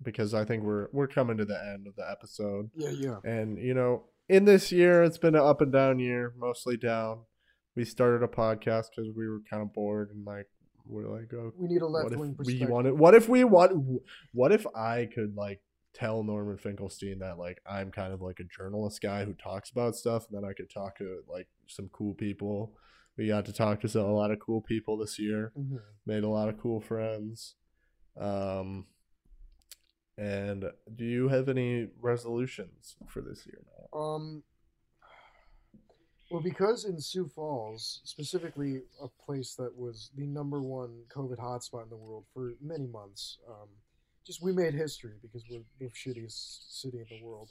[0.03, 2.71] because I think we're we're coming to the end of the episode.
[2.77, 3.17] Yeah, yeah.
[3.25, 7.21] And you know, in this year, it's been an up and down year, mostly down.
[7.75, 10.47] We started a podcast because we were kind of bored and like
[10.87, 12.99] we're like, oh, We need a what left if wing we wanted?
[12.99, 14.01] What if we want?
[14.33, 15.61] What if I could like
[15.95, 19.97] tell Norman Finkelstein that like I'm kind of like a journalist guy who talks about
[19.97, 22.75] stuff, and then I could talk to like some cool people.
[23.17, 25.53] We got to talk to some, a lot of cool people this year.
[25.57, 25.81] Mhm.
[26.07, 27.57] Made a lot of cool friends.
[28.17, 28.87] Um,
[30.17, 33.63] and do you have any resolutions for this year?
[33.67, 33.99] Now?
[33.99, 34.45] Um.
[36.31, 41.83] Well, because in Sioux Falls, specifically a place that was the number one COVID hotspot
[41.85, 43.69] in the world for many months, um,
[44.25, 47.51] just we made history because we're the shittiest city in the world.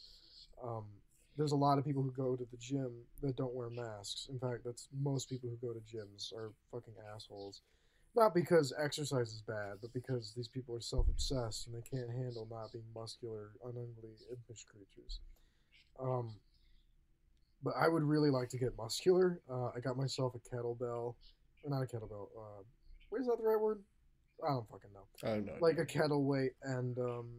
[0.63, 0.85] Um,
[1.37, 4.27] there's a lot of people who go to the gym that don't wear masks.
[4.29, 7.61] In fact, that's most people who go to gyms are fucking assholes.
[8.15, 12.45] Not because exercise is bad, but because these people are self-obsessed and they can't handle
[12.51, 15.21] not being muscular, unugly, impish creatures.
[15.97, 16.35] Um,
[17.63, 19.39] but I would really like to get muscular.
[19.49, 21.15] Uh, I got myself a kettlebell,
[21.63, 22.27] or not a kettlebell.
[22.37, 22.63] Uh,
[23.09, 23.81] what is that the right word?
[24.43, 25.29] I don't fucking know.
[25.29, 25.57] I don't know.
[25.61, 27.29] Like a kettle weight and um,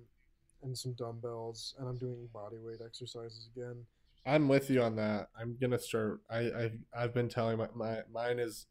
[0.62, 3.84] and some dumbbells, and I'm doing body weight exercises again.
[4.24, 5.28] I'm with you on that.
[5.38, 6.20] I'm gonna start.
[6.30, 8.66] I I I've been telling my, my mine is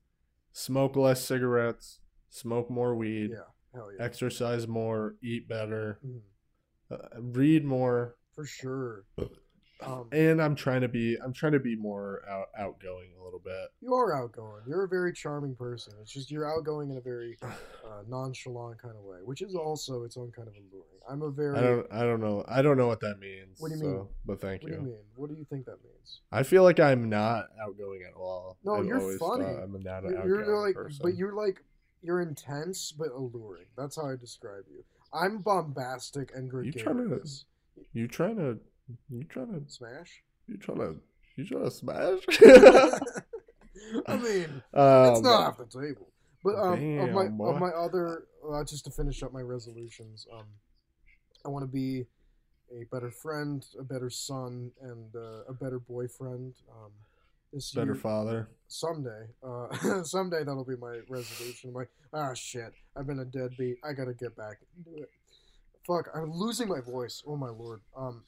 [0.53, 3.39] smoke less cigarettes, smoke more weed, Yeah,
[3.73, 6.21] hell yeah, exercise more, eat better, Mhm.
[6.91, 9.05] uh, read more, for sure.
[9.81, 13.39] Um, and I'm trying to be I'm trying to be more out, outgoing a little
[13.43, 13.69] bit.
[13.81, 14.61] you are outgoing.
[14.67, 15.93] You're a very charming person.
[16.01, 17.47] It's just you're outgoing in a very uh,
[18.07, 20.87] nonchalant kind of way, which is also its own kind of alluring.
[21.09, 21.57] I'm a very.
[21.57, 23.59] I don't I don't know I don't know what that means.
[23.59, 24.07] What do you so- mean?
[24.25, 24.77] But thank what you.
[24.77, 24.99] do you mean?
[25.15, 26.21] What do you think that means?
[26.31, 28.57] I feel like I'm not outgoing at all.
[28.63, 29.45] No, I've you're funny.
[29.45, 30.99] I'm not an You're, outgoing you're like, person.
[31.03, 31.63] but you're like
[32.03, 33.65] you're intense but alluring.
[33.77, 34.83] That's how I describe you.
[35.13, 37.27] I'm bombastic and You trying to-
[37.93, 38.59] You trying to?
[39.09, 39.71] You trying to?
[39.71, 40.23] Smash?
[40.47, 40.95] You trying to?
[41.37, 42.19] You trying to smash?
[44.07, 46.07] I mean, um, it's not off the table.
[46.43, 47.49] But um, of my boy.
[47.49, 50.45] of my other, uh, just to finish up my resolutions, um,
[51.45, 52.05] I want to be
[52.71, 56.55] a better friend, a better son, and uh, a better boyfriend.
[56.71, 56.91] Um,
[57.53, 58.49] this better year, father.
[58.67, 61.69] someday, uh, someday that'll be my resolution.
[61.69, 63.77] I'm like, ah, shit, I've been a deadbeat.
[63.83, 64.57] I gotta get back.
[65.85, 67.23] Fuck, I'm losing my voice.
[67.27, 67.81] Oh my lord.
[67.95, 68.23] Um,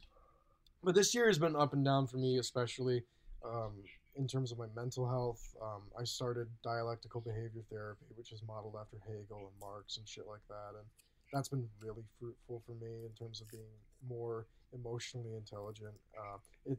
[0.84, 3.04] but this year has been up and down for me, especially
[3.46, 3.84] um,
[4.16, 5.42] in terms of my mental health.
[5.62, 10.28] Um, I started dialectical behavior therapy, which is modeled after Hegel and Marx and shit
[10.28, 10.86] like that, and
[11.32, 13.64] that's been really fruitful for me in terms of being
[14.08, 15.94] more emotionally intelligent.
[16.18, 16.78] Uh, it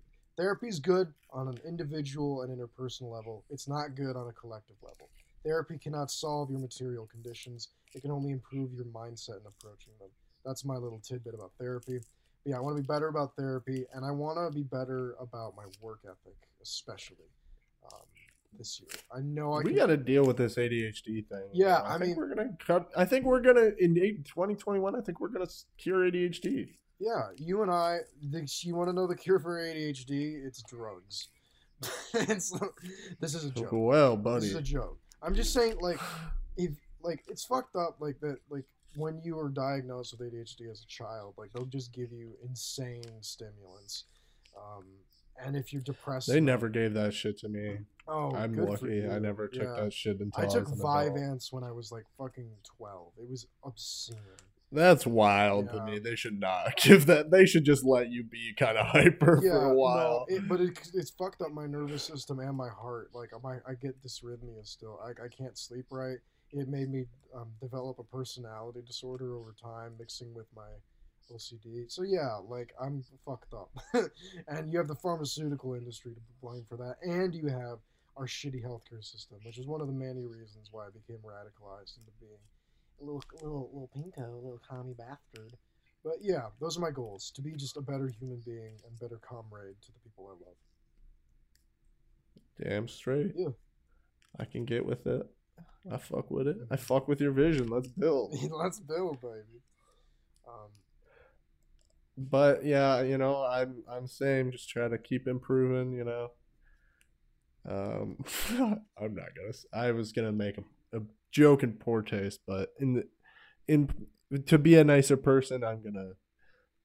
[0.82, 3.44] good on an individual and interpersonal level.
[3.50, 5.08] It's not good on a collective level.
[5.44, 7.68] Therapy cannot solve your material conditions.
[7.94, 10.08] It can only improve your mindset in approaching them.
[10.44, 12.00] That's my little tidbit about therapy.
[12.44, 15.54] Yeah, I want to be better about therapy, and I want to be better about
[15.56, 17.30] my work ethic, especially
[17.92, 18.00] um,
[18.58, 18.90] this year.
[19.14, 19.76] I know I we can.
[19.76, 21.48] got to deal with this ADHD thing.
[21.52, 22.90] Yeah, I, I think mean- we're gonna cut.
[22.96, 24.94] I think we're gonna in 2021.
[24.94, 26.68] I think we're gonna cure ADHD.
[27.00, 27.98] Yeah, you and I.
[28.20, 30.44] You want to know the cure for ADHD?
[30.46, 31.28] It's drugs.
[32.14, 32.56] it's,
[33.20, 33.68] this is a joke.
[33.72, 34.98] Well, buddy, This is a joke.
[35.22, 35.98] I'm just saying, like,
[36.56, 36.70] if
[37.02, 38.64] like it's fucked up, like that, like
[38.96, 43.02] when you are diagnosed with ADHD as a child, like they'll just give you insane
[43.20, 44.04] stimulants.
[44.56, 44.84] Um,
[45.44, 47.78] and if you're depressed, They never gave that shit to me.
[48.06, 49.08] Oh, I'm lucky.
[49.08, 49.82] I never took Yeah.
[49.84, 50.80] that shit until I I, took adult.
[50.80, 53.12] Vyvanse when I was like fucking twelve.
[53.18, 54.16] It was obscene.
[54.70, 56.00] That's wild to me.
[56.00, 57.30] They should not give that.
[57.30, 60.26] They should just let you be kind of hyper yeah, for a while.
[60.28, 63.10] No, it, but it, it's fucked up my nervous system and my heart.
[63.14, 64.98] Like my, I get dysrhythmia still.
[65.04, 66.18] I, I can't sleep right.
[66.56, 70.68] It made me um, develop a personality disorder over time, mixing with my
[71.32, 71.90] OCD.
[71.90, 73.70] So yeah, like I'm fucked up.
[74.48, 77.78] and you have the pharmaceutical industry to blame for that, and you have
[78.16, 81.98] our shitty healthcare system, which is one of the many reasons why I became radicalized
[81.98, 82.38] into being
[83.00, 85.56] a little, little, little pinko, a little commie bastard.
[86.04, 89.18] But yeah, those are my goals: to be just a better human being and better
[89.18, 90.56] comrade to the people I love.
[92.62, 93.32] Damn straight.
[93.34, 93.48] Yeah.
[94.38, 95.26] I can get with it.
[95.90, 96.56] I fuck with it.
[96.70, 97.68] I fuck with your vision.
[97.68, 98.34] Let's build.
[98.50, 99.60] Let's build, baby.
[100.48, 100.70] Um,
[102.16, 105.92] But yeah, you know, I'm I'm saying just try to keep improving.
[105.92, 106.30] You know.
[107.68, 108.16] Um,
[108.98, 109.52] I'm not gonna.
[109.72, 111.00] I was gonna make a, a
[111.32, 113.04] joke in poor taste, but in the
[113.68, 113.88] in
[114.46, 116.12] to be a nicer person, I'm gonna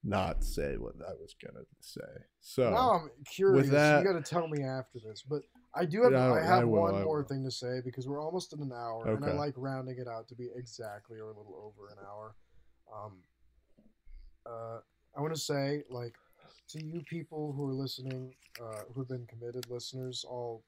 [0.04, 2.02] not say what I was gonna say.
[2.42, 3.70] So now I'm curious.
[3.70, 5.42] that- you got to tell me after this, but
[5.76, 6.12] I do have.
[6.12, 8.62] Yeah, I I have will, one I more thing to say because we're almost in
[8.62, 11.90] an hour, and I like rounding it out to be exactly or a little over
[11.90, 12.36] an hour.
[12.94, 13.18] Um,
[14.46, 14.80] uh,
[15.16, 16.16] I want to say, like,
[16.70, 20.64] to you people who are listening, uh, who've been committed listeners, all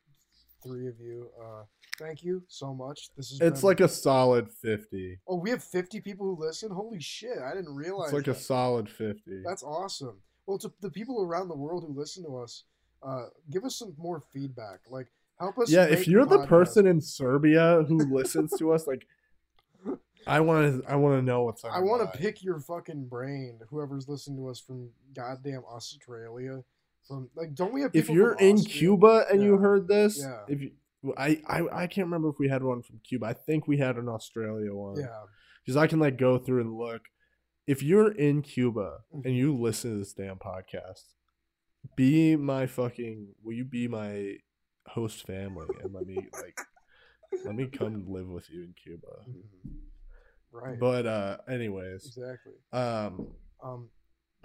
[0.64, 1.64] three of you, uh,
[1.98, 3.10] thank you so much.
[3.18, 5.20] This is it's like a solid fifty.
[5.28, 6.70] oh, we have fifty people who listen.
[6.72, 7.40] Holy shit!
[7.44, 8.14] I didn't realize.
[8.14, 9.42] It's like a solid fifty.
[9.44, 10.22] That's awesome.
[10.46, 12.66] Well, to the people around the world who listen to us,
[13.04, 14.80] uh, give us some more feedback.
[14.90, 15.08] Like,
[15.40, 15.70] help us.
[15.72, 16.48] yeah, if you're the podcast.
[16.48, 19.06] person in Serbia who listens to us, like,
[20.28, 21.64] I want to, I want to know what's.
[21.66, 23.60] I want to pick your fucking brain.
[23.70, 26.64] Whoever's listening to us from goddamn Australia,
[27.08, 27.92] from like, don't we have?
[27.96, 28.74] If you're in Austria?
[28.78, 30.42] Cuba and you heard this, Yeah.
[30.48, 30.72] if you,
[31.18, 33.26] I, I, I can't remember if we had one from Cuba.
[33.26, 35.00] I think we had an Australia one.
[35.00, 35.08] yeah,
[35.66, 37.02] because I can like go through and look.
[37.66, 39.26] If you're in Cuba Mhm.
[39.26, 41.06] and you listen to this damn podcast,
[41.96, 43.28] be my fucking.
[43.44, 44.36] Will you be my
[44.88, 46.56] host family and let me like
[47.46, 49.08] let me come live with you in Cuba?
[49.30, 49.80] Mhm.
[50.52, 52.54] right, But uh, anyways, exactly.
[52.74, 53.28] um,
[53.64, 53.90] Um,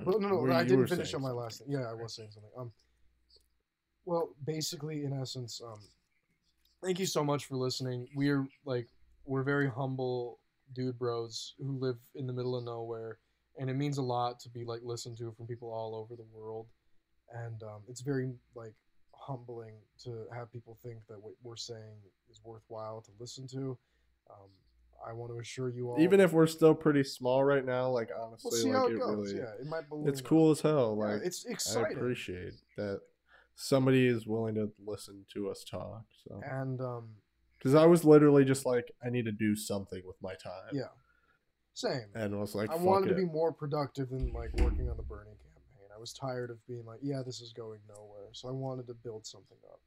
[0.04, 1.68] but no, no, I didn't finish on my last thing.
[1.70, 2.50] Yeah, I was saying something.
[2.56, 2.72] Um,
[4.04, 5.80] well, basically, in essence, um,
[6.82, 8.06] thank you so much for listening.
[8.14, 8.86] We're like,
[9.24, 10.38] we're very humble
[10.74, 13.18] dude bros who live in the middle of nowhere,
[13.58, 16.26] and it means a lot to be like listened to from people all over the
[16.32, 16.66] world,
[17.32, 18.74] and um, it's very like
[19.12, 19.74] humbling
[20.04, 21.96] to have people think that what we're saying
[22.30, 23.76] is worthwhile to listen to.
[24.30, 24.48] Um,
[25.06, 28.08] I want to assure you all, even if we're still pretty small right now, like
[28.16, 30.26] we'll honestly, see like it it really, yeah, it might it's up.
[30.26, 30.96] cool as hell.
[30.98, 33.00] Yeah, Like it's I appreciate that
[33.54, 36.04] somebody is willing to listen to us talk.
[36.26, 37.08] So and um,
[37.58, 40.70] because I was literally just like, I need to do something with my time.
[40.72, 40.84] yeah,
[41.74, 42.06] same.
[42.14, 43.14] and I was like, I wanted it.
[43.14, 45.34] to be more productive than like working on the Burning.
[45.96, 48.28] I was tired of being like, yeah, this is going nowhere.
[48.32, 49.80] So I wanted to build something up.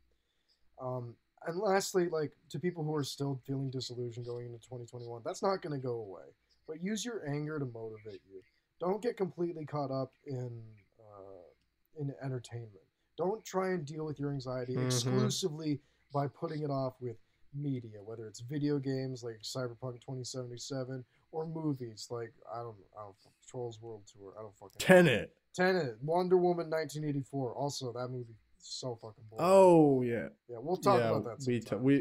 [0.81, 5.43] Um, and lastly, like to people who are still feeling disillusioned going into 2021, that's
[5.43, 6.25] not going to go away.
[6.67, 8.41] But use your anger to motivate you.
[8.79, 10.61] Don't get completely caught up in
[10.99, 12.71] uh, in entertainment.
[13.17, 14.85] Don't try and deal with your anxiety Mhm.
[14.85, 15.79] exclusively
[16.13, 17.17] by putting it off with
[17.53, 23.15] media, whether it's video games like Cyberpunk 2077 or movies like I don't I don't
[23.47, 24.33] Trolls World Tour.
[24.37, 25.35] I don't fucking Tenet.
[25.55, 27.53] Tenet, Wonder Woman 1984.
[27.53, 29.45] Also, that movie is so fucking boring.
[29.45, 30.27] Oh yeah.
[30.47, 31.45] yeah, we'll talk yeah, about that.
[31.47, 31.95] we, t- we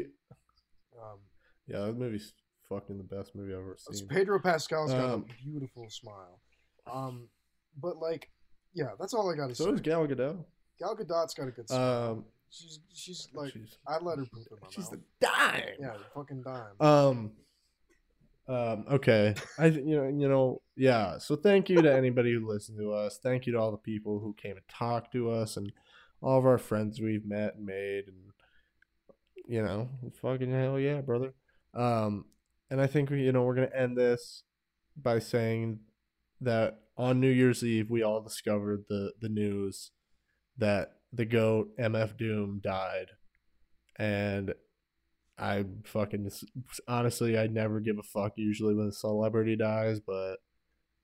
[1.01, 1.19] um,
[1.67, 2.33] yeah, that movie's
[2.67, 4.07] fucking the best movie I've ever it's seen.
[4.07, 6.39] Pedro Pascal's got Um, a beautiful smile.
[6.91, 7.27] Um,
[7.81, 8.29] but like,
[8.73, 9.71] yeah, that's all I got to So say.
[9.71, 10.43] is Gal Gadot.
[10.79, 12.11] Gal Gadot's got a good smile.
[12.11, 14.99] Um, she's she's like she's I'd let her poop in my she's mouth.
[15.19, 15.63] the dime.
[15.79, 16.79] yeah, fucking dime.
[16.79, 17.31] Um.
[18.49, 18.85] Um.
[18.91, 19.35] Okay.
[19.59, 19.67] I.
[19.67, 20.07] You know.
[20.07, 20.61] You know.
[20.75, 21.19] Yeah.
[21.19, 23.19] So thank you to anybody who listened to us.
[23.21, 25.71] Thank you to all the people who came and talked to us, and
[26.21, 28.33] all of our friends we've met and made, and
[29.47, 29.89] you know,
[30.21, 31.33] fucking hell yeah, brother.
[31.73, 32.25] Um.
[32.71, 34.43] And I think we, you know, we're gonna end this
[34.95, 35.79] by saying
[36.41, 39.91] that on New Year's Eve we all discovered the the news
[40.57, 43.07] that the goat MF Doom died,
[43.97, 44.53] and
[45.39, 46.29] I fucking
[46.87, 50.37] honestly, I never give a fuck usually when a celebrity dies, but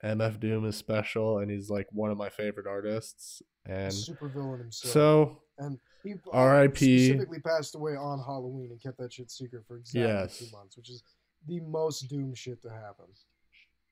[0.03, 3.41] MF Doom is special and he's like one of my favorite artists.
[3.65, 4.93] And Super villain himself.
[4.93, 7.07] so, and he R.I.P..
[7.07, 10.37] specifically passed away on Halloween and kept that shit secret for exactly Yes.
[10.37, 11.01] two months, which is
[11.47, 13.05] the most Doom shit to happen.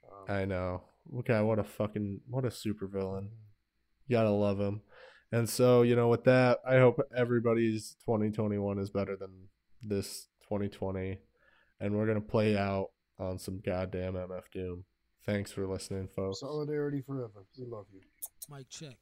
[0.06, 0.82] Um, I know.
[1.20, 3.30] Okay, what a fucking what a super villain.
[4.08, 4.82] You gotta love him.
[5.32, 9.32] And so, you know, with that, I hope everybody's 2021 is better than
[9.82, 11.18] this 2020.
[11.80, 12.90] And we're gonna play out
[13.20, 14.86] on some goddamn MF Doom.
[15.26, 16.42] Thanks for listening, folks.
[16.42, 17.46] Solidarity forever.
[17.58, 18.02] We love you.
[18.50, 18.98] Mike check.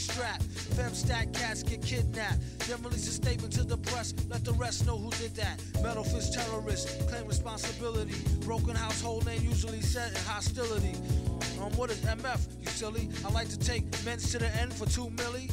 [0.00, 0.42] A b-boy strap.
[0.42, 2.40] Fem stack cats get kidnapped.
[2.66, 5.60] Then release a statement to the press, let the rest know who did that.
[5.82, 8.14] Metal fist terrorists claim responsibility.
[8.44, 10.94] Broken household name usually set in hostility.
[11.60, 13.08] Um, what is MF, you silly?
[13.24, 15.50] I like to take men's to the end for two milli.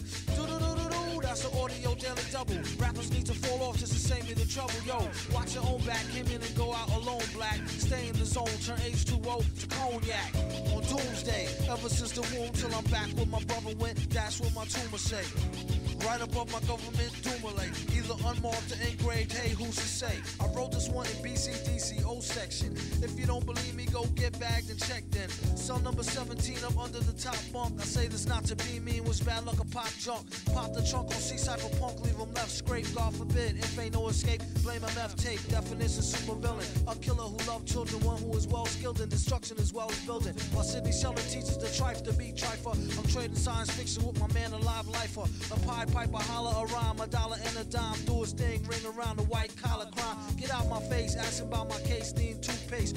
[1.38, 2.56] That's an audio daily double.
[2.80, 4.74] Rappers need to fall off just to save me the trouble.
[4.86, 4.98] Yo,
[5.34, 7.60] watch your own back, came in and go out alone, black.
[7.68, 10.36] Stay in the zone, turn H2O to cognac.
[10.74, 14.54] On doomsday, ever since the womb till I'm back where my brother went, that's what
[14.56, 15.87] my tumor say.
[16.06, 20.20] Right above my government Dumile, either unmarked or engraved, hey, who's to say?
[20.40, 22.74] I wrote this one in BCDC O section.
[23.02, 25.30] If you don't believe me, go get bagged and checked in.
[25.58, 27.80] Cell number 17 up under the top bunk.
[27.82, 30.26] I say this not to be mean, was bad luck a pop junk.
[30.54, 33.58] Pop the trunk on C Cypherpunk, leave him left scraped, God forbid.
[33.58, 35.46] If ain't no escape, blame MF tape.
[35.50, 36.66] Definition super villain.
[36.88, 40.00] A killer who loved children, one who is well skilled in destruction as well as
[40.06, 40.34] building.
[40.54, 42.76] While Sidney Sheldon teaches the trife to be trifer.
[42.98, 45.26] I'm trading science fiction with my man, a live lifer.
[45.52, 48.00] A pie piper, holler a rhyme, a dollar and a dime.
[48.06, 50.18] Do his thing, ring around the white collar crime.
[50.38, 52.96] Get out my face, asking about my case, need toothpaste.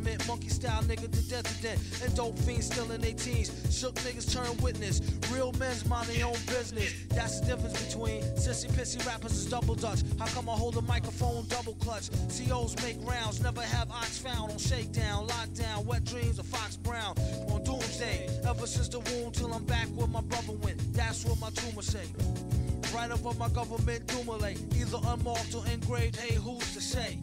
[0.00, 2.04] Mint, monkey style nigga to death to death.
[2.04, 3.50] And dope fiends still in their teens.
[3.70, 5.00] Shook niggas turn witness.
[5.32, 6.92] Real men's mind their own business.
[7.08, 10.00] That's the difference between sissy pissy rappers is double dutch.
[10.18, 12.10] How come I hold a microphone double clutch?
[12.28, 17.16] COs make rounds, never have ox found on shakedown, lockdown, wet dreams of Fox Brown.
[17.48, 20.78] On doomsday, ever since the womb till I'm back where my brother went.
[20.94, 22.04] That's what my tumor say.
[22.94, 26.16] Right over my government Dumile, either unmarked or engraved.
[26.16, 27.18] Hey, who's to say?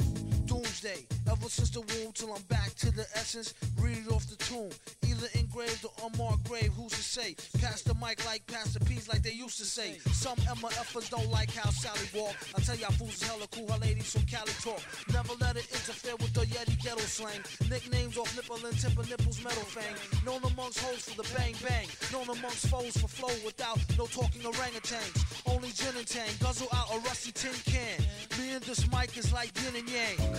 [0.50, 3.54] Doomsday, ever since the womb till I'm back to the essence.
[3.80, 4.72] Read it off the tomb,
[5.06, 6.74] either engraved or unmarked grave.
[6.74, 7.36] Who's to say?
[7.62, 10.00] Pass the mic like Pastor P's, like they used to say.
[10.12, 12.34] Some MFers don't like how Sally walk.
[12.58, 14.82] I tell y'all fools is hella cool, how ladies from Cali talk.
[15.14, 17.42] Never let it interfere with the Yeti ghetto slang.
[17.70, 19.96] Nicknames off nipple and of nipples, metal fang.
[20.26, 21.86] Known amongst hoes for the bang bang.
[22.12, 25.14] Known amongst foes for flow without no talking orangutans.
[25.46, 28.02] Only gin and tang, guzzle out a rusty tin can.
[28.40, 30.39] Me and this mic is like yin and yang.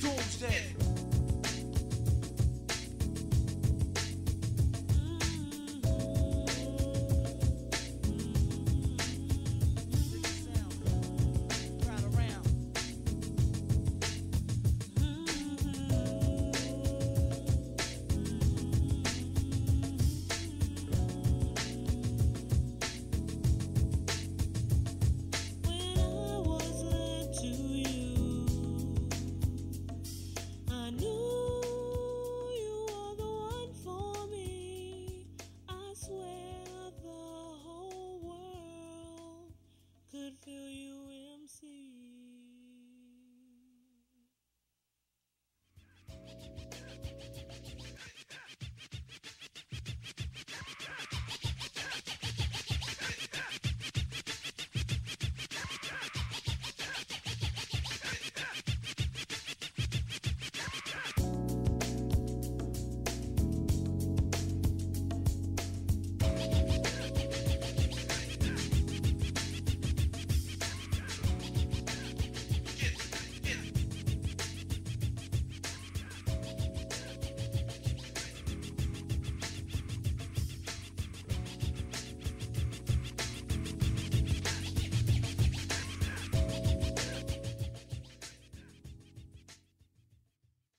[0.00, 0.77] Doomsday.